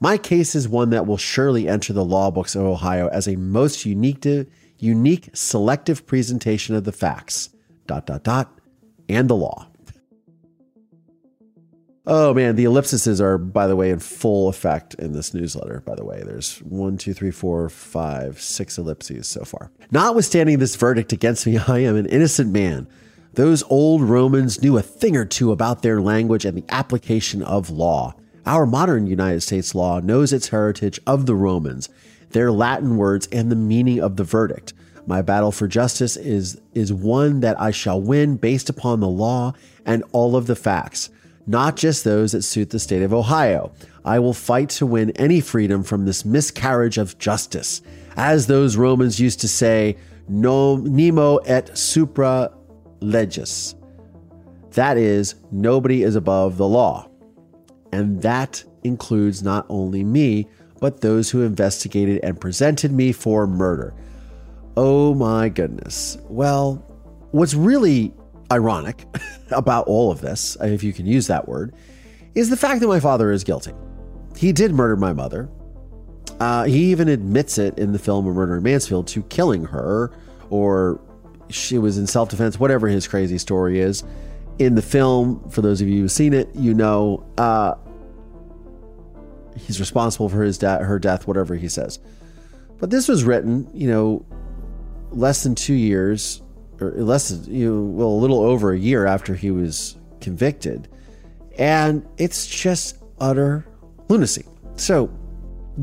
My 0.00 0.16
case 0.16 0.54
is 0.54 0.68
one 0.68 0.90
that 0.90 1.06
will 1.06 1.16
surely 1.16 1.68
enter 1.68 1.92
the 1.92 2.04
law 2.04 2.30
books 2.30 2.54
of 2.54 2.62
Ohio 2.62 3.08
as 3.08 3.26
a 3.26 3.36
most 3.36 3.84
unique, 3.84 4.20
to, 4.22 4.46
unique 4.78 5.30
selective 5.34 6.06
presentation 6.06 6.76
of 6.76 6.84
the 6.84 6.92
facts, 6.92 7.50
dot, 7.86 8.06
dot, 8.06 8.22
dot, 8.22 8.60
and 9.08 9.28
the 9.28 9.34
law. 9.34 9.66
Oh 12.10 12.32
man, 12.32 12.56
the 12.56 12.64
ellipses 12.64 13.20
are, 13.20 13.36
by 13.36 13.66
the 13.66 13.76
way, 13.76 13.90
in 13.90 13.98
full 13.98 14.48
effect 14.48 14.94
in 14.94 15.12
this 15.12 15.34
newsletter. 15.34 15.82
By 15.84 15.94
the 15.94 16.06
way, 16.06 16.22
there's 16.24 16.58
one, 16.60 16.96
two, 16.96 17.12
three, 17.12 17.30
four, 17.30 17.68
five, 17.68 18.40
six 18.40 18.78
ellipses 18.78 19.28
so 19.28 19.44
far. 19.44 19.70
Notwithstanding 19.90 20.58
this 20.58 20.74
verdict 20.76 21.12
against 21.12 21.46
me, 21.46 21.58
I 21.68 21.80
am 21.80 21.96
an 21.96 22.06
innocent 22.06 22.50
man. 22.50 22.88
Those 23.34 23.62
old 23.64 24.02
Romans 24.02 24.62
knew 24.62 24.78
a 24.78 24.82
thing 24.82 25.16
or 25.16 25.26
two 25.26 25.52
about 25.52 25.82
their 25.82 26.00
language 26.00 26.46
and 26.46 26.56
the 26.56 26.64
application 26.70 27.42
of 27.42 27.68
law. 27.68 28.14
Our 28.48 28.64
modern 28.64 29.06
United 29.06 29.42
States 29.42 29.74
law 29.74 30.00
knows 30.00 30.32
its 30.32 30.48
heritage 30.48 30.98
of 31.06 31.26
the 31.26 31.34
Romans. 31.34 31.90
their 32.30 32.50
Latin 32.50 32.96
words, 32.96 33.28
and 33.30 33.50
the 33.50 33.56
meaning 33.56 34.00
of 34.00 34.16
the 34.16 34.24
verdict. 34.24 34.72
My 35.06 35.20
battle 35.20 35.52
for 35.52 35.68
justice 35.68 36.16
is, 36.16 36.58
is 36.74 36.92
one 36.92 37.40
that 37.40 37.60
I 37.60 37.70
shall 37.70 38.00
win 38.00 38.36
based 38.36 38.70
upon 38.70 39.00
the 39.00 39.08
law 39.08 39.52
and 39.84 40.02
all 40.12 40.34
of 40.34 40.46
the 40.46 40.56
facts, 40.56 41.10
not 41.46 41.76
just 41.76 42.04
those 42.04 42.32
that 42.32 42.42
suit 42.42 42.70
the 42.70 42.78
state 42.78 43.02
of 43.02 43.12
Ohio. 43.12 43.70
I 44.04 44.18
will 44.18 44.32
fight 44.32 44.70
to 44.70 44.86
win 44.86 45.10
any 45.12 45.40
freedom 45.42 45.82
from 45.82 46.06
this 46.06 46.24
miscarriage 46.24 46.96
of 46.96 47.18
justice. 47.18 47.82
As 48.16 48.46
those 48.46 48.76
Romans 48.76 49.20
used 49.20 49.40
to 49.40 49.48
say, 49.48 49.96
no, 50.26 50.76
nemo 50.76 51.36
et 51.38 51.76
supra 51.76 52.52
legis. 53.00 53.74
That 54.72 54.96
is, 54.96 55.34
nobody 55.50 56.02
is 56.02 56.16
above 56.16 56.56
the 56.56 56.68
law. 56.68 57.08
And 57.92 58.22
that 58.22 58.62
includes 58.84 59.42
not 59.42 59.66
only 59.68 60.04
me, 60.04 60.46
but 60.80 61.00
those 61.00 61.30
who 61.30 61.42
investigated 61.42 62.20
and 62.22 62.40
presented 62.40 62.92
me 62.92 63.12
for 63.12 63.46
murder. 63.46 63.94
Oh 64.76 65.14
my 65.14 65.48
goodness. 65.48 66.18
Well, 66.28 66.76
what's 67.32 67.54
really 67.54 68.14
ironic 68.52 69.04
about 69.50 69.86
all 69.86 70.10
of 70.10 70.20
this, 70.20 70.56
if 70.60 70.82
you 70.82 70.92
can 70.92 71.06
use 71.06 71.26
that 71.26 71.48
word, 71.48 71.74
is 72.34 72.50
the 72.50 72.56
fact 72.56 72.80
that 72.80 72.88
my 72.88 73.00
father 73.00 73.32
is 73.32 73.42
guilty. 73.44 73.72
He 74.36 74.52
did 74.52 74.72
murder 74.72 74.96
my 74.96 75.12
mother. 75.12 75.48
Uh, 76.38 76.64
he 76.64 76.90
even 76.92 77.08
admits 77.08 77.58
it 77.58 77.76
in 77.78 77.92
the 77.92 77.98
film 77.98 78.26
A 78.28 78.32
Murder 78.32 78.58
in 78.58 78.62
Mansfield 78.62 79.08
to 79.08 79.22
killing 79.24 79.64
her, 79.64 80.12
or 80.50 81.00
she 81.48 81.78
was 81.78 81.98
in 81.98 82.06
self 82.06 82.28
defense, 82.28 82.60
whatever 82.60 82.86
his 82.86 83.08
crazy 83.08 83.38
story 83.38 83.80
is. 83.80 84.04
In 84.58 84.74
the 84.74 84.82
film, 84.82 85.48
for 85.50 85.62
those 85.62 85.80
of 85.80 85.88
you 85.88 86.02
who've 86.02 86.10
seen 86.10 86.34
it, 86.34 86.48
you 86.54 86.74
know 86.74 87.24
uh, 87.38 87.74
he's 89.58 89.80
responsible 89.80 90.28
for 90.28 90.42
his 90.42 90.58
de- 90.58 90.78
her 90.78 90.98
death, 90.98 91.26
whatever 91.26 91.54
he 91.54 91.68
says. 91.68 91.98
But 92.78 92.90
this 92.90 93.08
was 93.08 93.24
written, 93.24 93.68
you 93.74 93.88
know, 93.88 94.24
less 95.10 95.42
than 95.42 95.54
two 95.54 95.74
years, 95.74 96.42
or 96.80 96.92
less 96.92 97.30
than, 97.30 97.52
you 97.52 97.72
know, 97.72 97.82
well, 97.82 98.08
a 98.08 98.20
little 98.20 98.40
over 98.40 98.72
a 98.72 98.78
year 98.78 99.06
after 99.06 99.34
he 99.34 99.50
was 99.50 99.96
convicted. 100.20 100.88
And 101.58 102.06
it's 102.18 102.46
just 102.46 103.02
utter 103.20 103.66
lunacy. 104.08 104.44
So, 104.76 105.10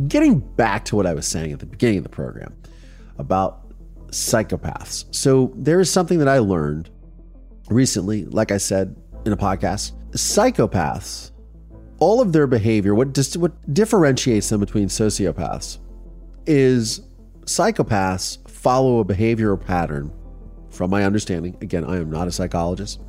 getting 0.07 0.39
back 0.39 0.85
to 0.85 0.95
what 0.95 1.05
I 1.05 1.13
was 1.13 1.27
saying 1.27 1.51
at 1.51 1.59
the 1.59 1.65
beginning 1.65 1.97
of 1.97 2.03
the 2.03 2.09
program 2.09 2.55
about 3.17 3.61
psychopaths. 4.07 5.05
So, 5.13 5.51
there 5.55 5.81
is 5.81 5.91
something 5.91 6.19
that 6.19 6.29
I 6.29 6.39
learned 6.39 6.89
recently, 7.69 8.25
like 8.25 8.51
I 8.51 8.57
said 8.57 8.95
in 9.25 9.33
a 9.33 9.37
podcast. 9.37 9.93
Psychopaths, 10.11 11.31
all 11.99 12.21
of 12.21 12.31
their 12.31 12.47
behavior, 12.47 12.95
what, 12.95 13.13
dis- 13.13 13.37
what 13.37 13.73
differentiates 13.73 14.49
them 14.49 14.59
between 14.59 14.87
sociopaths 14.87 15.79
is 16.45 17.01
psychopaths 17.45 18.47
follow 18.49 18.99
a 18.99 19.05
behavioral 19.05 19.59
pattern, 19.59 20.11
from 20.69 20.89
my 20.89 21.03
understanding. 21.03 21.57
Again, 21.61 21.83
I 21.83 21.97
am 21.97 22.09
not 22.09 22.27
a 22.27 22.31
psychologist, 22.31 23.01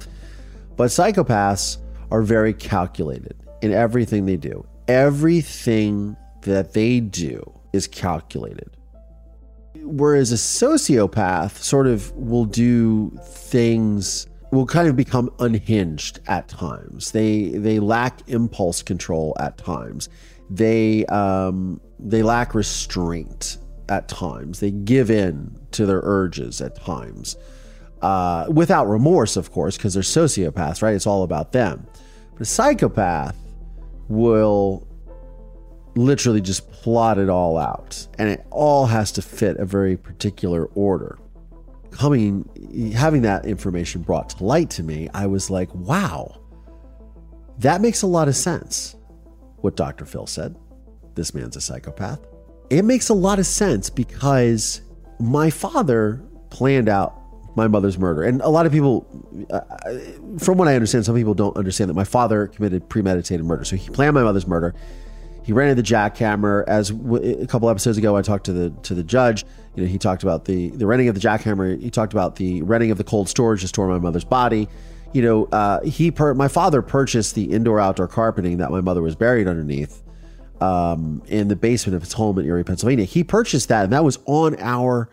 but 0.77 0.89
psychopaths 0.89 1.79
are 2.11 2.23
very 2.23 2.55
calculated 2.55 3.35
in 3.63 3.73
everything 3.73 4.27
they 4.27 4.37
do. 4.37 4.67
Everything 4.89 6.17
that 6.43 6.73
they 6.73 7.01
do 7.01 7.43
is 7.73 7.87
calculated. 7.87 8.71
Whereas 9.83 10.33
a 10.33 10.37
sociopath 10.37 11.59
sort 11.63 11.87
of 11.87 12.13
will 12.13 12.45
do 12.45 13.11
things 13.25 14.27
will 14.53 14.67
kind 14.67 14.89
of 14.89 14.97
become 14.97 15.31
unhinged 15.39 16.21
at 16.27 16.49
times. 16.49 17.13
They 17.13 17.49
they 17.49 17.79
lack 17.81 18.29
impulse 18.29 18.83
control 18.83 19.37
at 19.39 19.59
times. 19.59 20.09
They 20.51 21.05
um, 21.07 21.81
they 21.99 22.23
lack 22.23 22.55
restraint 22.55 23.59
at 23.89 24.09
times. 24.09 24.61
They 24.61 24.71
give 24.71 25.11
in 25.11 25.59
to 25.73 25.87
their 25.87 26.01
urges 26.03 26.61
at 26.61 26.77
times, 26.77 27.37
uh, 28.03 28.47
without 28.49 28.87
remorse, 28.87 29.37
of 29.37 29.51
course, 29.51 29.77
because 29.77 29.95
they're 29.95 30.03
sociopaths, 30.03 30.83
right? 30.83 30.95
It's 30.95 31.07
all 31.07 31.23
about 31.23 31.53
them. 31.53 31.87
But 32.33 32.43
a 32.43 32.45
psychopath 32.45 33.37
will 34.09 34.87
literally 35.97 36.41
just 36.41 36.71
plot 36.71 37.19
it 37.19 37.29
all 37.29 37.57
out, 37.57 38.07
and 38.19 38.29
it 38.29 38.47
all 38.51 38.87
has 38.87 39.11
to 39.13 39.23
fit 39.23 39.57
a 39.57 39.65
very 39.65 39.97
particular 39.97 40.67
order. 40.75 41.19
Coming, 41.97 42.93
having 42.95 43.23
that 43.23 43.47
information 43.47 44.03
brought 44.03 44.31
to 44.31 44.45
light 44.45 44.71
to 44.71 44.83
me, 44.83 45.09
I 45.15 45.27
was 45.27 45.51
like, 45.51 45.75
wow, 45.75 46.41
that 47.59 47.81
makes 47.81 48.03
a 48.03 48.07
lot 48.07 48.29
of 48.29 48.37
sense. 48.37 48.97
What 49.57 49.77
Dr. 49.77 50.05
Phil 50.05 50.27
said. 50.27 50.57
This 51.15 51.35
man's 51.35 51.57
a 51.57 51.61
psychopath. 51.61 52.21
It 52.69 52.85
makes 52.85 53.09
a 53.09 53.15
lot 53.15 53.39
of 53.39 53.47
sense 53.47 53.89
because 53.89 54.83
my 55.19 55.49
father 55.49 56.23
planned 56.51 56.89
out 56.89 57.19
my 57.57 57.67
mother's 57.67 57.99
murder. 57.99 58.23
And 58.23 58.43
a 58.43 58.49
lot 58.49 58.67
of 58.67 58.73
people, 58.73 59.07
uh, 59.51 59.61
from 60.39 60.59
what 60.59 60.69
I 60.69 60.75
understand, 60.75 61.07
some 61.07 61.15
people 61.17 61.33
don't 61.33 61.57
understand 61.57 61.89
that 61.89 61.95
my 61.95 62.05
father 62.05 62.49
committed 62.49 62.89
premeditated 62.89 63.45
murder. 63.45 63.65
So 63.65 63.77
he 63.77 63.89
planned 63.89 64.15
my 64.15 64.23
mother's 64.23 64.47
murder. 64.47 64.75
He 65.47 65.53
rented 65.53 65.79
the 65.79 65.95
jackhammer. 65.95 66.65
As 66.67 66.91
w- 66.91 67.41
a 67.41 67.47
couple 67.47 67.71
episodes 67.71 67.97
ago, 67.97 68.17
I 68.17 68.23
talked 68.23 68.47
to 68.47 68.53
the 68.53 68.71
to 68.83 68.95
the 68.95 69.05
judge. 69.05 69.45
You 69.77 69.85
know, 69.85 69.89
he 69.89 69.97
talked 69.97 70.25
about 70.25 70.45
the 70.45 70.71
the 70.71 70.89
renting 70.89 71.09
of 71.09 71.15
the 71.15 71.21
jackhammer. 71.21 71.81
He 71.81 71.89
talked 71.89 72.13
about 72.13 72.35
the 72.35 72.63
renting 72.63 72.91
of 72.91 72.99
the 72.99 73.05
cold 73.05 73.29
storage 73.29 73.61
to 73.61 73.69
store 73.69 73.87
my 73.87 73.99
mother's 74.01 74.25
body. 74.25 74.69
You 75.13 75.23
know, 75.23 75.45
uh, 75.53 75.83
he 75.83 76.11
per- 76.11 76.35
my 76.35 76.49
father 76.49 76.83
purchased 76.83 77.37
the 77.37 77.45
indoor 77.45 77.79
outdoor 77.79 78.09
carpeting 78.09 78.59
that 78.59 78.73
my 78.73 78.81
mother 78.81 79.03
was 79.03 79.15
buried 79.15 79.47
underneath 79.47 80.03
um, 80.61 81.23
in 81.29 81.47
the 81.47 81.55
basement 81.55 81.95
of 81.95 82.03
his 82.03 82.15
home 82.15 82.41
in 82.41 82.45
Erie, 82.45 82.65
Pennsylvania. 82.65 83.05
He 83.05 83.23
purchased 83.23 83.69
that, 83.69 83.85
and 83.85 83.93
that 83.93 84.03
was 84.03 84.19
on 84.27 84.57
our 84.59 85.09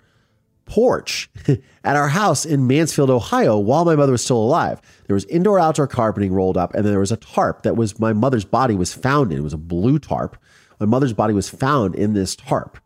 porch 0.66 1.30
at 1.84 1.96
our 1.96 2.10
house 2.10 2.46
in 2.46 2.68
Mansfield, 2.68 3.10
Ohio, 3.10 3.58
while 3.58 3.86
my 3.86 3.96
mother 3.96 4.12
was 4.12 4.24
still 4.24 4.38
alive. 4.38 4.82
There 5.08 5.14
was 5.14 5.26
indoor 5.26 5.60
outdoor 5.60 5.88
carpeting 5.88 6.34
rolled 6.34 6.58
up, 6.58 6.74
and 6.74 6.86
then 6.86 6.92
there 6.94 7.00
was 7.00 7.12
a 7.12 7.18
tarp 7.18 7.64
that 7.64 7.76
was 7.76 8.00
my 8.00 8.14
mother's 8.14 8.46
body 8.46 8.76
was 8.76 8.94
found 8.94 9.32
in. 9.32 9.40
It 9.40 9.44
was 9.44 9.54
a 9.54 9.58
blue 9.58 10.00
tarp. 10.00 10.38
My 10.80 10.86
mother's 10.86 11.14
body 11.14 11.34
was 11.34 11.50
found 11.50 11.96
in 11.96 12.14
this 12.14 12.36
tarp. 12.36 12.80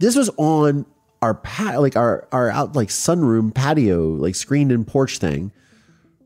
This 0.00 0.16
was 0.16 0.30
on 0.36 0.86
our 1.22 1.34
pat, 1.34 1.80
like 1.80 1.96
our 1.96 2.28
our 2.32 2.50
out 2.50 2.76
like 2.76 2.88
sunroom 2.88 3.54
patio, 3.54 4.08
like 4.08 4.34
screened 4.34 4.70
in 4.70 4.84
porch 4.84 5.18
thing 5.18 5.52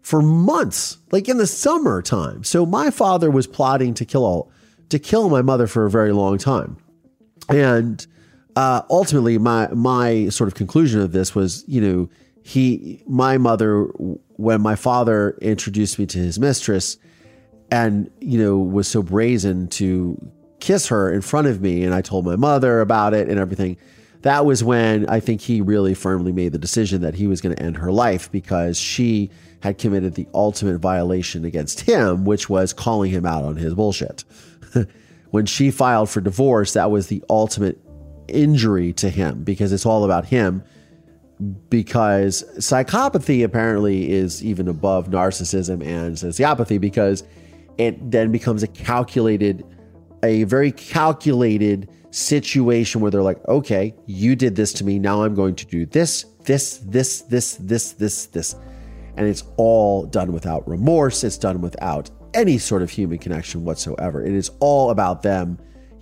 for 0.02 0.22
months, 0.22 0.98
like 1.12 1.28
in 1.28 1.38
the 1.38 1.46
summertime. 1.46 2.42
So 2.42 2.66
my 2.66 2.90
father 2.90 3.30
was 3.30 3.46
plotting 3.46 3.94
to 3.94 4.04
kill 4.04 4.24
all 4.24 4.50
to 4.88 4.98
kill 4.98 5.28
my 5.28 5.42
mother 5.42 5.66
for 5.66 5.86
a 5.86 5.90
very 5.90 6.12
long 6.12 6.38
time, 6.38 6.78
and 7.48 8.06
uh, 8.58 8.82
ultimately, 8.90 9.38
my 9.38 9.68
my 9.68 10.28
sort 10.30 10.48
of 10.48 10.56
conclusion 10.56 11.00
of 11.00 11.12
this 11.12 11.32
was, 11.32 11.62
you 11.68 11.80
know, 11.80 12.08
he, 12.42 13.04
my 13.06 13.38
mother, 13.38 13.84
when 14.34 14.60
my 14.60 14.74
father 14.74 15.38
introduced 15.40 15.96
me 15.96 16.06
to 16.06 16.18
his 16.18 16.40
mistress, 16.40 16.96
and 17.70 18.10
you 18.20 18.36
know, 18.36 18.58
was 18.58 18.88
so 18.88 19.00
brazen 19.00 19.68
to 19.68 20.20
kiss 20.58 20.88
her 20.88 21.12
in 21.12 21.20
front 21.20 21.46
of 21.46 21.60
me, 21.60 21.84
and 21.84 21.94
I 21.94 22.00
told 22.00 22.24
my 22.24 22.34
mother 22.34 22.80
about 22.80 23.14
it 23.14 23.28
and 23.28 23.38
everything. 23.38 23.76
That 24.22 24.44
was 24.44 24.64
when 24.64 25.08
I 25.08 25.20
think 25.20 25.40
he 25.40 25.60
really 25.60 25.94
firmly 25.94 26.32
made 26.32 26.50
the 26.50 26.58
decision 26.58 27.02
that 27.02 27.14
he 27.14 27.28
was 27.28 27.40
going 27.40 27.54
to 27.54 27.62
end 27.62 27.76
her 27.76 27.92
life 27.92 28.28
because 28.32 28.76
she 28.76 29.30
had 29.60 29.78
committed 29.78 30.16
the 30.16 30.26
ultimate 30.34 30.78
violation 30.78 31.44
against 31.44 31.82
him, 31.82 32.24
which 32.24 32.50
was 32.50 32.72
calling 32.72 33.12
him 33.12 33.24
out 33.24 33.44
on 33.44 33.54
his 33.54 33.74
bullshit. 33.74 34.24
when 35.30 35.46
she 35.46 35.70
filed 35.70 36.10
for 36.10 36.20
divorce, 36.20 36.72
that 36.72 36.90
was 36.90 37.06
the 37.06 37.22
ultimate 37.30 37.78
injury 38.28 38.92
to 38.94 39.10
him 39.10 39.44
because 39.44 39.72
it's 39.72 39.86
all 39.86 40.04
about 40.04 40.26
him. 40.26 40.62
Because 41.70 42.42
psychopathy 42.56 43.44
apparently 43.44 44.10
is 44.10 44.44
even 44.44 44.66
above 44.66 45.08
narcissism 45.08 45.84
and 45.84 46.16
sociopathy 46.16 46.80
because 46.80 47.22
it 47.78 48.10
then 48.10 48.32
becomes 48.32 48.64
a 48.64 48.66
calculated, 48.66 49.64
a 50.24 50.42
very 50.44 50.72
calculated 50.72 51.88
situation 52.10 53.00
where 53.00 53.10
they're 53.10 53.22
like, 53.22 53.46
okay, 53.46 53.94
you 54.06 54.34
did 54.34 54.56
this 54.56 54.72
to 54.74 54.84
me. 54.84 54.98
Now 54.98 55.22
I'm 55.22 55.34
going 55.34 55.54
to 55.54 55.66
do 55.66 55.86
this, 55.86 56.24
this, 56.44 56.78
this, 56.78 57.22
this, 57.22 57.54
this, 57.54 57.92
this, 57.92 58.26
this. 58.26 58.56
And 59.16 59.26
it's 59.26 59.44
all 59.56 60.06
done 60.06 60.32
without 60.32 60.66
remorse. 60.68 61.22
It's 61.22 61.38
done 61.38 61.60
without 61.60 62.10
any 62.34 62.58
sort 62.58 62.82
of 62.82 62.90
human 62.90 63.18
connection 63.18 63.64
whatsoever. 63.64 64.24
It 64.24 64.32
is 64.32 64.50
all 64.60 64.90
about 64.90 65.22
them 65.22 65.58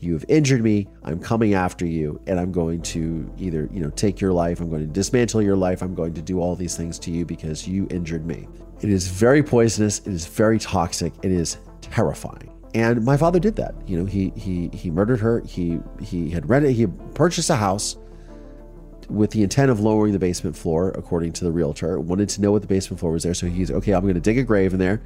you 0.07 0.13
have 0.15 0.25
injured 0.29 0.63
me 0.63 0.87
i'm 1.05 1.19
coming 1.19 1.55
after 1.55 1.85
you 1.85 2.21
and 2.27 2.39
i'm 2.39 2.53
going 2.53 2.81
to 2.81 3.31
either 3.39 3.69
you 3.73 3.81
know 3.81 3.91
take 3.91 4.21
your 4.21 4.33
life 4.33 4.61
i'm 4.61 4.71
going 4.71 4.81
to 4.81 4.93
dismantle 4.93 5.43
your 5.43 5.57
life 5.57 5.83
i'm 5.83 5.95
going 5.95 6.15
to 6.15 6.23
do 6.23 6.41
all 6.41 6.55
these 6.55 6.77
things 6.77 6.99
to 6.99 7.11
you 7.11 7.25
because 7.25 7.67
you 7.67 7.87
injured 7.91 8.27
me. 8.27 8.47
It 8.81 8.91
is 8.91 9.09
very 9.09 9.43
poisonous 9.43 10.01
it 10.01 10.13
is 10.13 10.27
very 10.27 10.59
toxic 10.59 11.13
it 11.23 11.33
is 11.33 11.59
terrifying. 11.81 12.53
And 12.75 13.05
my 13.05 13.17
father 13.17 13.41
did 13.41 13.57
that 13.57 13.75
you 13.87 13.99
know 13.99 14.05
he 14.05 14.33
he 14.37 14.69
he 14.73 14.91
murdered 14.91 15.21
her 15.21 15.41
he 15.41 15.81
he 16.01 16.31
had 16.31 16.49
rented 16.49 16.73
he 16.73 16.87
purchased 17.15 17.51
a 17.51 17.57
house 17.57 17.97
with 19.09 19.31
the 19.31 19.43
intent 19.43 19.71
of 19.71 19.81
lowering 19.81 20.13
the 20.13 20.19
basement 20.19 20.57
floor 20.57 20.91
according 20.91 21.33
to 21.33 21.45
the 21.45 21.53
realtor 21.53 21.99
wanted 22.01 22.29
to 22.29 22.43
know 22.43 22.53
what 22.53 22.61
the 22.61 22.69
basement 22.69 23.01
floor 23.01 23.13
was 23.13 23.23
there 23.23 23.35
so 23.35 23.47
he's 23.47 23.71
okay 23.71 23.93
i'm 23.93 24.03
going 24.03 24.15
to 24.15 24.21
dig 24.21 24.37
a 24.37 24.43
grave 24.43 24.73
in 24.73 24.81
there 24.81 25.01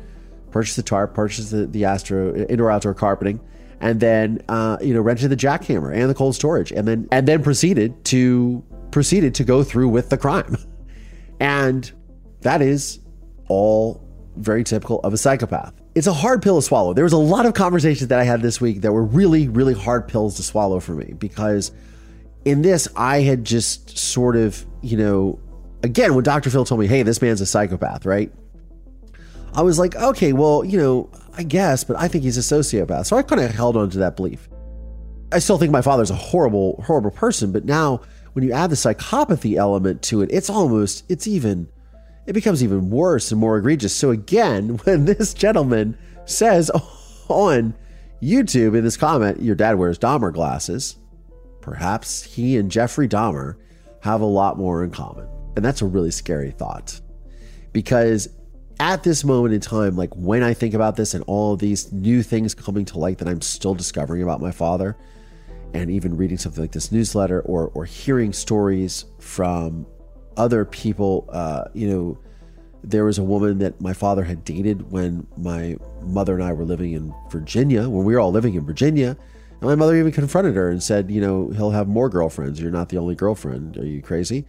purchase 0.50 0.74
the 0.74 0.82
tarp 0.82 1.12
purchase 1.12 1.50
the, 1.50 1.66
the 1.66 1.84
astro 1.84 2.34
indoor 2.34 2.70
outdoor 2.70 2.94
carpeting 2.94 3.38
and 3.80 4.00
then 4.00 4.42
uh, 4.48 4.78
you 4.80 4.94
know 4.94 5.00
rented 5.00 5.30
the 5.30 5.36
jackhammer 5.36 5.94
and 5.94 6.08
the 6.08 6.14
cold 6.14 6.34
storage, 6.34 6.72
and 6.72 6.86
then 6.86 7.08
and 7.10 7.26
then 7.26 7.42
proceeded 7.42 8.04
to 8.06 8.64
proceeded 8.90 9.34
to 9.36 9.44
go 9.44 9.62
through 9.62 9.88
with 9.88 10.10
the 10.10 10.18
crime, 10.18 10.56
and 11.40 11.90
that 12.42 12.62
is 12.62 13.00
all 13.48 14.06
very 14.36 14.64
typical 14.64 15.00
of 15.00 15.12
a 15.12 15.18
psychopath. 15.18 15.74
It's 15.94 16.06
a 16.06 16.12
hard 16.12 16.42
pill 16.42 16.60
to 16.60 16.62
swallow. 16.62 16.94
There 16.94 17.04
was 17.04 17.12
a 17.12 17.18
lot 17.18 17.46
of 17.46 17.54
conversations 17.54 18.08
that 18.08 18.18
I 18.18 18.24
had 18.24 18.42
this 18.42 18.60
week 18.60 18.82
that 18.82 18.92
were 18.92 19.04
really, 19.04 19.48
really 19.48 19.74
hard 19.74 20.06
pills 20.06 20.36
to 20.36 20.42
swallow 20.42 20.78
for 20.78 20.92
me 20.92 21.14
because 21.18 21.72
in 22.44 22.62
this, 22.62 22.88
I 22.96 23.20
had 23.20 23.44
just 23.44 23.98
sort 23.98 24.36
of, 24.36 24.64
you 24.82 24.96
know, 24.96 25.40
again, 25.82 26.14
when 26.14 26.24
Dr. 26.24 26.48
Phil 26.48 26.64
told 26.64 26.80
me, 26.80 26.86
hey, 26.86 27.02
this 27.02 27.20
man's 27.20 27.40
a 27.40 27.46
psychopath, 27.46 28.06
right? 28.06 28.32
I 29.54 29.62
was 29.62 29.78
like, 29.78 29.96
okay, 29.96 30.32
well, 30.32 30.64
you 30.64 30.78
know, 30.78 31.10
I 31.34 31.42
guess, 31.42 31.84
but 31.84 31.96
I 31.96 32.08
think 32.08 32.24
he's 32.24 32.38
a 32.38 32.40
sociopath. 32.40 33.06
So 33.06 33.16
I 33.16 33.22
kind 33.22 33.40
of 33.40 33.50
held 33.50 33.76
on 33.76 33.90
to 33.90 33.98
that 33.98 34.16
belief. 34.16 34.48
I 35.32 35.38
still 35.38 35.58
think 35.58 35.70
my 35.70 35.82
father's 35.82 36.10
a 36.10 36.16
horrible, 36.16 36.82
horrible 36.86 37.12
person, 37.12 37.52
but 37.52 37.64
now 37.64 38.00
when 38.32 38.44
you 38.44 38.52
add 38.52 38.70
the 38.70 38.76
psychopathy 38.76 39.56
element 39.56 40.02
to 40.02 40.22
it, 40.22 40.30
it's 40.32 40.50
almost, 40.50 41.04
it's 41.08 41.26
even 41.26 41.68
it 42.26 42.32
becomes 42.32 42.62
even 42.62 42.90
worse 42.90 43.32
and 43.32 43.40
more 43.40 43.58
egregious. 43.58 43.94
So, 43.94 44.10
again, 44.10 44.68
when 44.84 45.04
this 45.04 45.34
gentleman 45.34 45.98
says 46.26 46.70
on 47.28 47.74
YouTube 48.22 48.76
in 48.76 48.84
this 48.84 48.96
comment, 48.96 49.42
your 49.42 49.56
dad 49.56 49.78
wears 49.78 49.98
Dahmer 49.98 50.32
glasses, 50.32 50.96
perhaps 51.60 52.22
he 52.22 52.56
and 52.56 52.70
Jeffrey 52.70 53.08
Dahmer 53.08 53.56
have 54.02 54.20
a 54.20 54.26
lot 54.26 54.58
more 54.58 54.84
in 54.84 54.90
common. 54.90 55.28
And 55.56 55.64
that's 55.64 55.82
a 55.82 55.86
really 55.86 56.10
scary 56.10 56.52
thought 56.52 57.00
because 57.72 58.28
at 58.80 59.02
this 59.02 59.24
moment 59.24 59.52
in 59.52 59.60
time, 59.60 59.94
like 59.94 60.12
when 60.16 60.42
I 60.42 60.54
think 60.54 60.72
about 60.72 60.96
this 60.96 61.12
and 61.12 61.22
all 61.26 61.54
these 61.54 61.92
new 61.92 62.22
things 62.22 62.54
coming 62.54 62.86
to 62.86 62.98
light 62.98 63.18
that 63.18 63.28
I'm 63.28 63.42
still 63.42 63.74
discovering 63.74 64.22
about 64.22 64.40
my 64.40 64.50
father, 64.50 64.96
and 65.74 65.90
even 65.90 66.16
reading 66.16 66.38
something 66.38 66.64
like 66.64 66.72
this 66.72 66.90
newsletter 66.90 67.42
or 67.42 67.70
or 67.74 67.84
hearing 67.84 68.32
stories 68.32 69.04
from 69.18 69.86
other 70.36 70.64
people. 70.64 71.28
Uh, 71.30 71.64
you 71.74 71.88
know, 71.88 72.18
there 72.82 73.04
was 73.04 73.18
a 73.18 73.22
woman 73.22 73.58
that 73.58 73.78
my 73.82 73.92
father 73.92 74.24
had 74.24 74.44
dated 74.44 74.90
when 74.90 75.26
my 75.36 75.76
mother 76.00 76.34
and 76.34 76.42
I 76.42 76.54
were 76.54 76.64
living 76.64 76.92
in 76.92 77.14
Virginia, 77.30 77.88
when 77.88 78.04
we 78.06 78.14
were 78.14 78.20
all 78.20 78.32
living 78.32 78.54
in 78.54 78.64
Virginia. 78.64 79.14
And 79.60 79.68
my 79.68 79.74
mother 79.74 79.94
even 79.94 80.10
confronted 80.10 80.54
her 80.54 80.70
and 80.70 80.82
said, 80.82 81.10
You 81.10 81.20
know, 81.20 81.50
he'll 81.50 81.70
have 81.70 81.86
more 81.86 82.08
girlfriends. 82.08 82.58
You're 82.58 82.70
not 82.70 82.88
the 82.88 82.96
only 82.96 83.14
girlfriend. 83.14 83.76
Are 83.76 83.86
you 83.86 84.00
crazy? 84.00 84.46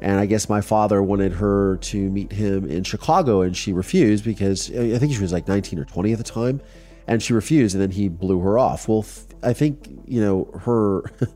And 0.00 0.20
I 0.20 0.26
guess 0.26 0.48
my 0.48 0.60
father 0.60 1.02
wanted 1.02 1.32
her 1.32 1.76
to 1.78 2.10
meet 2.10 2.32
him 2.32 2.68
in 2.70 2.84
Chicago, 2.84 3.40
and 3.40 3.56
she 3.56 3.72
refused 3.72 4.24
because 4.24 4.70
I 4.70 4.98
think 4.98 5.12
she 5.12 5.20
was 5.20 5.32
like 5.32 5.48
19 5.48 5.78
or 5.78 5.84
20 5.84 6.12
at 6.12 6.18
the 6.18 6.24
time. 6.24 6.60
And 7.06 7.22
she 7.22 7.32
refused, 7.32 7.74
and 7.74 7.82
then 7.82 7.90
he 7.90 8.08
blew 8.08 8.38
her 8.40 8.58
off. 8.58 8.86
Well, 8.86 9.04
I 9.42 9.52
think, 9.52 9.88
you 10.06 10.20
know, 10.20 10.50
her. 10.60 11.04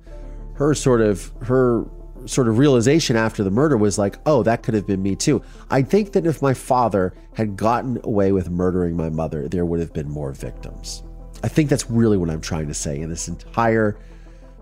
her 0.54 0.74
sort 0.74 1.00
of 1.00 1.32
her 1.42 1.84
sort 2.26 2.46
of 2.46 2.58
realization 2.58 3.16
after 3.16 3.42
the 3.42 3.50
murder 3.50 3.76
was 3.76 3.98
like, 3.98 4.16
oh, 4.26 4.42
that 4.44 4.62
could 4.62 4.74
have 4.74 4.86
been 4.86 5.02
me 5.02 5.16
too. 5.16 5.42
I 5.70 5.82
think 5.82 6.12
that 6.12 6.26
if 6.26 6.40
my 6.40 6.54
father 6.54 7.14
had 7.34 7.56
gotten 7.56 8.00
away 8.04 8.30
with 8.30 8.48
murdering 8.48 8.96
my 8.96 9.10
mother, 9.10 9.48
there 9.48 9.64
would 9.64 9.80
have 9.80 9.92
been 9.92 10.08
more 10.08 10.32
victims. 10.32 11.02
I 11.42 11.48
think 11.48 11.68
that's 11.68 11.90
really 11.90 12.16
what 12.16 12.30
I'm 12.30 12.40
trying 12.40 12.68
to 12.68 12.74
say 12.74 13.00
in 13.00 13.08
this 13.08 13.26
entire 13.26 13.98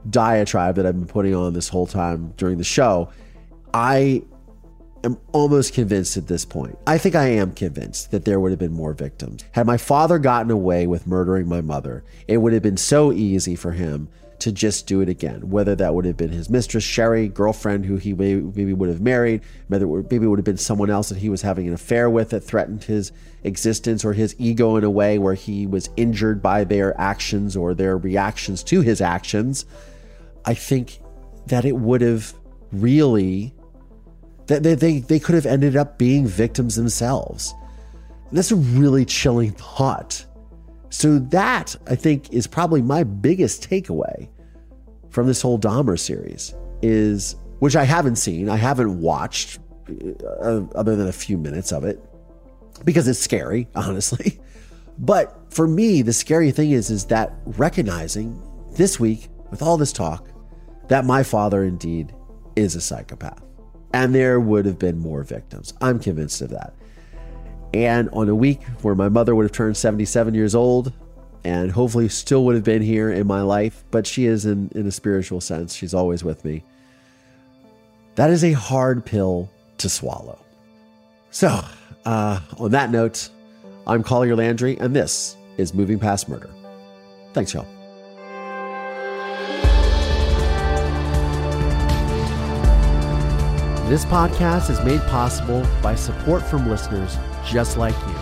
diatribe 0.09 0.77
that 0.77 0.87
I've 0.87 0.95
been 0.95 1.07
putting 1.07 1.35
on 1.35 1.53
this 1.53 1.69
whole 1.69 1.87
time 1.87 2.33
during 2.39 2.57
the 2.57 2.65
show. 2.65 3.11
I 3.73 4.23
am 5.03 5.19
almost 5.33 5.73
convinced 5.75 6.17
at 6.17 6.27
this 6.27 6.45
point. 6.45 6.79
I 6.87 6.99
think 6.99 7.15
I 7.15 7.27
am 7.27 7.53
convinced 7.53 8.11
that 8.11 8.25
there 8.25 8.39
would 8.41 8.51
have 8.51 8.59
been 8.59 8.73
more 8.73 8.93
victims. 8.93 9.45
Had 9.53 9.67
my 9.67 9.77
father 9.77 10.19
gotten 10.19 10.51
away 10.51 10.87
with 10.87 11.07
murdering 11.07 11.49
my 11.49 11.61
mother, 11.61 12.05
it 12.29 12.39
would 12.39 12.53
have 12.53 12.63
been 12.63 12.77
so 12.77 13.13
easy 13.13 13.57
for 13.57 13.73
him 13.73 14.09
to 14.41 14.51
just 14.51 14.87
do 14.87 15.03
it 15.03 15.09
again. 15.09 15.51
Whether 15.51 15.75
that 15.77 15.95
would 15.95 16.07
have 16.07 16.17
been 16.17 16.31
his 16.31 16.49
mistress, 16.49 16.83
Sherry, 16.83 17.29
girlfriend 17.29 17.85
who 17.85 17.97
he 17.97 18.15
maybe 18.15 18.73
would 18.73 18.89
have 18.89 19.01
married, 19.01 19.43
maybe 19.69 19.85
it 19.85 20.29
would 20.29 20.39
have 20.39 20.45
been 20.45 20.57
someone 20.57 20.91
else 20.91 21.11
that 21.11 21.19
he 21.19 21.29
was 21.29 21.43
having 21.43 21.69
an 21.69 21.75
affair 21.75 22.09
with 22.09 22.31
that 22.31 22.41
threatened 22.41 22.85
his 22.85 23.13
existence 23.45 24.03
or 24.03 24.15
his 24.15 24.35
ego 24.39 24.77
in 24.77 24.85
a 24.85 24.91
way 24.91 25.19
where 25.19 25.35
he 25.35 25.67
was 25.67 25.91
injured 25.97 26.43
by 26.43 26.65
their 26.65 26.99
actions 26.99 27.57
or 27.57 27.75
their 27.75 27.99
reactions 27.99 28.63
to 28.65 28.81
his 28.81 29.03
actions. 29.03 29.67
I 30.45 30.55
think 30.55 31.01
that 31.47 31.67
it 31.67 31.77
would 31.77 32.01
have 32.01 32.33
really 32.73 33.53
that 34.51 34.65
they, 34.65 34.75
they, 34.75 34.99
they 34.99 35.21
could 35.21 35.37
have 35.37 35.47
ended 35.47 35.77
up 35.77 35.97
being 35.97 36.27
victims 36.27 36.75
themselves. 36.75 37.55
And 38.29 38.37
that's 38.37 38.51
a 38.51 38.57
really 38.57 39.05
chilling 39.05 39.53
thought. 39.53 40.27
So 40.89 41.21
that 41.21 41.77
I 41.87 41.95
think 41.95 42.33
is 42.33 42.49
probably 42.49 42.83
my 42.83 43.05
biggest 43.05 43.69
takeaway 43.71 44.29
from 45.11 45.29
this 45.29 45.41
whole 45.41 45.57
Dahmer 45.57 45.97
series 45.97 46.53
is 46.83 47.37
which 47.61 47.77
I 47.77 47.85
haven't 47.85 48.17
seen, 48.17 48.49
I 48.49 48.57
haven't 48.57 49.01
watched 49.01 49.61
uh, 49.89 50.63
other 50.75 50.97
than 50.97 51.07
a 51.07 51.13
few 51.13 51.39
minutes 51.39 51.71
of 51.71 51.85
it 51.85 52.03
because 52.85 53.07
it's 53.07 53.21
scary, 53.21 53.69
honestly. 53.77 54.41
But 54.99 55.39
for 55.51 55.69
me, 55.69 56.03
the 56.03 56.13
scary 56.13 56.51
thing 56.51 56.73
is 56.73 56.91
is 56.91 57.05
that 57.07 57.35
recognizing 57.45 58.43
this 58.73 58.99
week 58.99 59.29
with 59.51 59.63
all 59.63 59.77
this 59.77 59.93
talk 59.93 60.27
that 60.89 61.05
my 61.05 61.23
father 61.23 61.63
indeed 61.63 62.13
is 62.57 62.75
a 62.75 62.81
psychopath. 62.81 63.45
And 63.93 64.15
there 64.15 64.39
would 64.39 64.67
have 64.67 64.79
been 64.79 64.99
more 64.99 65.23
victims. 65.23 65.75
I'm 65.81 65.99
convinced 65.99 66.41
of 66.43 66.51
that. 66.51 66.75
And 67.75 68.09
on 68.11 68.29
a 68.29 68.35
week 68.35 68.63
where 68.83 68.95
my 68.95 69.09
mother 69.09 69.35
would 69.35 69.45
have 69.45 69.53
turned 69.53 69.77
77 69.77 70.35
years 70.35 70.55
old 70.55 70.93
and 71.45 71.71
hopefully 71.71 72.09
still 72.09 72.45
would 72.45 72.55
have 72.55 72.65
been 72.65 72.83
here 72.83 73.11
in 73.11 73.27
my 73.27 73.43
life, 73.43 73.85
but 73.91 74.07
she 74.07 74.27
is 74.27 74.45
in, 74.45 74.71
in 74.75 74.87
a 74.87 74.91
spiritual 74.91 75.41
sense. 75.41 75.75
She's 75.75 75.95
always 75.95 76.23
with 76.23 76.45
me. 76.45 76.65
That 78.17 78.31
is 78.31 78.45
a 78.45 78.53
hard 78.53 79.05
pill 79.05 79.51
to 79.79 79.89
swallow. 79.89 80.39
So, 81.31 81.61
uh, 82.05 82.41
on 82.59 82.73
that 82.73 82.91
note, 82.91 83.31
I'm 83.87 84.03
Collier 84.03 84.37
Landry, 84.37 84.77
and 84.79 84.95
this 84.95 85.37
is 85.57 85.73
Moving 85.73 85.99
Past 85.99 86.29
Murder. 86.29 86.51
Thanks, 87.33 87.55
y'all. 87.55 87.67
This 93.91 94.05
podcast 94.05 94.71
is 94.71 94.81
made 94.85 95.01
possible 95.09 95.67
by 95.83 95.97
support 95.97 96.45
from 96.45 96.71
listeners 96.71 97.17
just 97.45 97.77
like 97.77 97.97
you. 98.07 98.15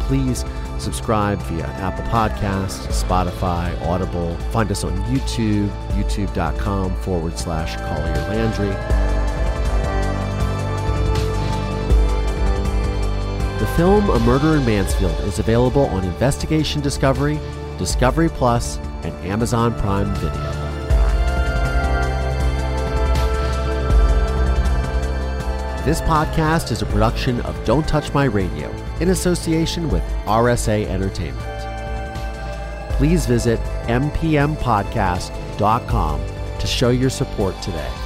Please 0.00 0.44
subscribe 0.76 1.38
via 1.44 1.64
Apple 1.64 2.04
Podcasts, 2.04 2.86
Spotify, 3.02 3.80
Audible. 3.80 4.36
Find 4.52 4.70
us 4.70 4.84
on 4.84 4.92
YouTube, 5.04 5.70
youtube.com 5.92 6.94
forward 6.96 7.38
slash 7.38 7.76
Collier 7.76 8.28
Landry. 8.28 8.68
The 13.58 13.66
film 13.74 14.10
A 14.10 14.18
Murder 14.18 14.56
in 14.58 14.66
Mansfield 14.66 15.18
is 15.20 15.38
available 15.38 15.86
on 15.86 16.04
Investigation 16.04 16.82
Discovery, 16.82 17.40
Discovery 17.78 18.28
Plus, 18.28 18.76
and 19.02 19.14
Amazon 19.24 19.72
Prime 19.80 20.14
Video. 20.16 20.65
This 25.86 26.00
podcast 26.00 26.72
is 26.72 26.82
a 26.82 26.86
production 26.86 27.40
of 27.42 27.64
Don't 27.64 27.86
Touch 27.86 28.12
My 28.12 28.24
Radio 28.24 28.68
in 28.98 29.10
association 29.10 29.88
with 29.88 30.02
RSA 30.24 30.84
Entertainment. 30.86 31.46
Please 32.94 33.24
visit 33.24 33.60
mpmpodcast.com 33.86 36.20
to 36.58 36.66
show 36.66 36.90
your 36.90 37.08
support 37.08 37.54
today. 37.62 38.05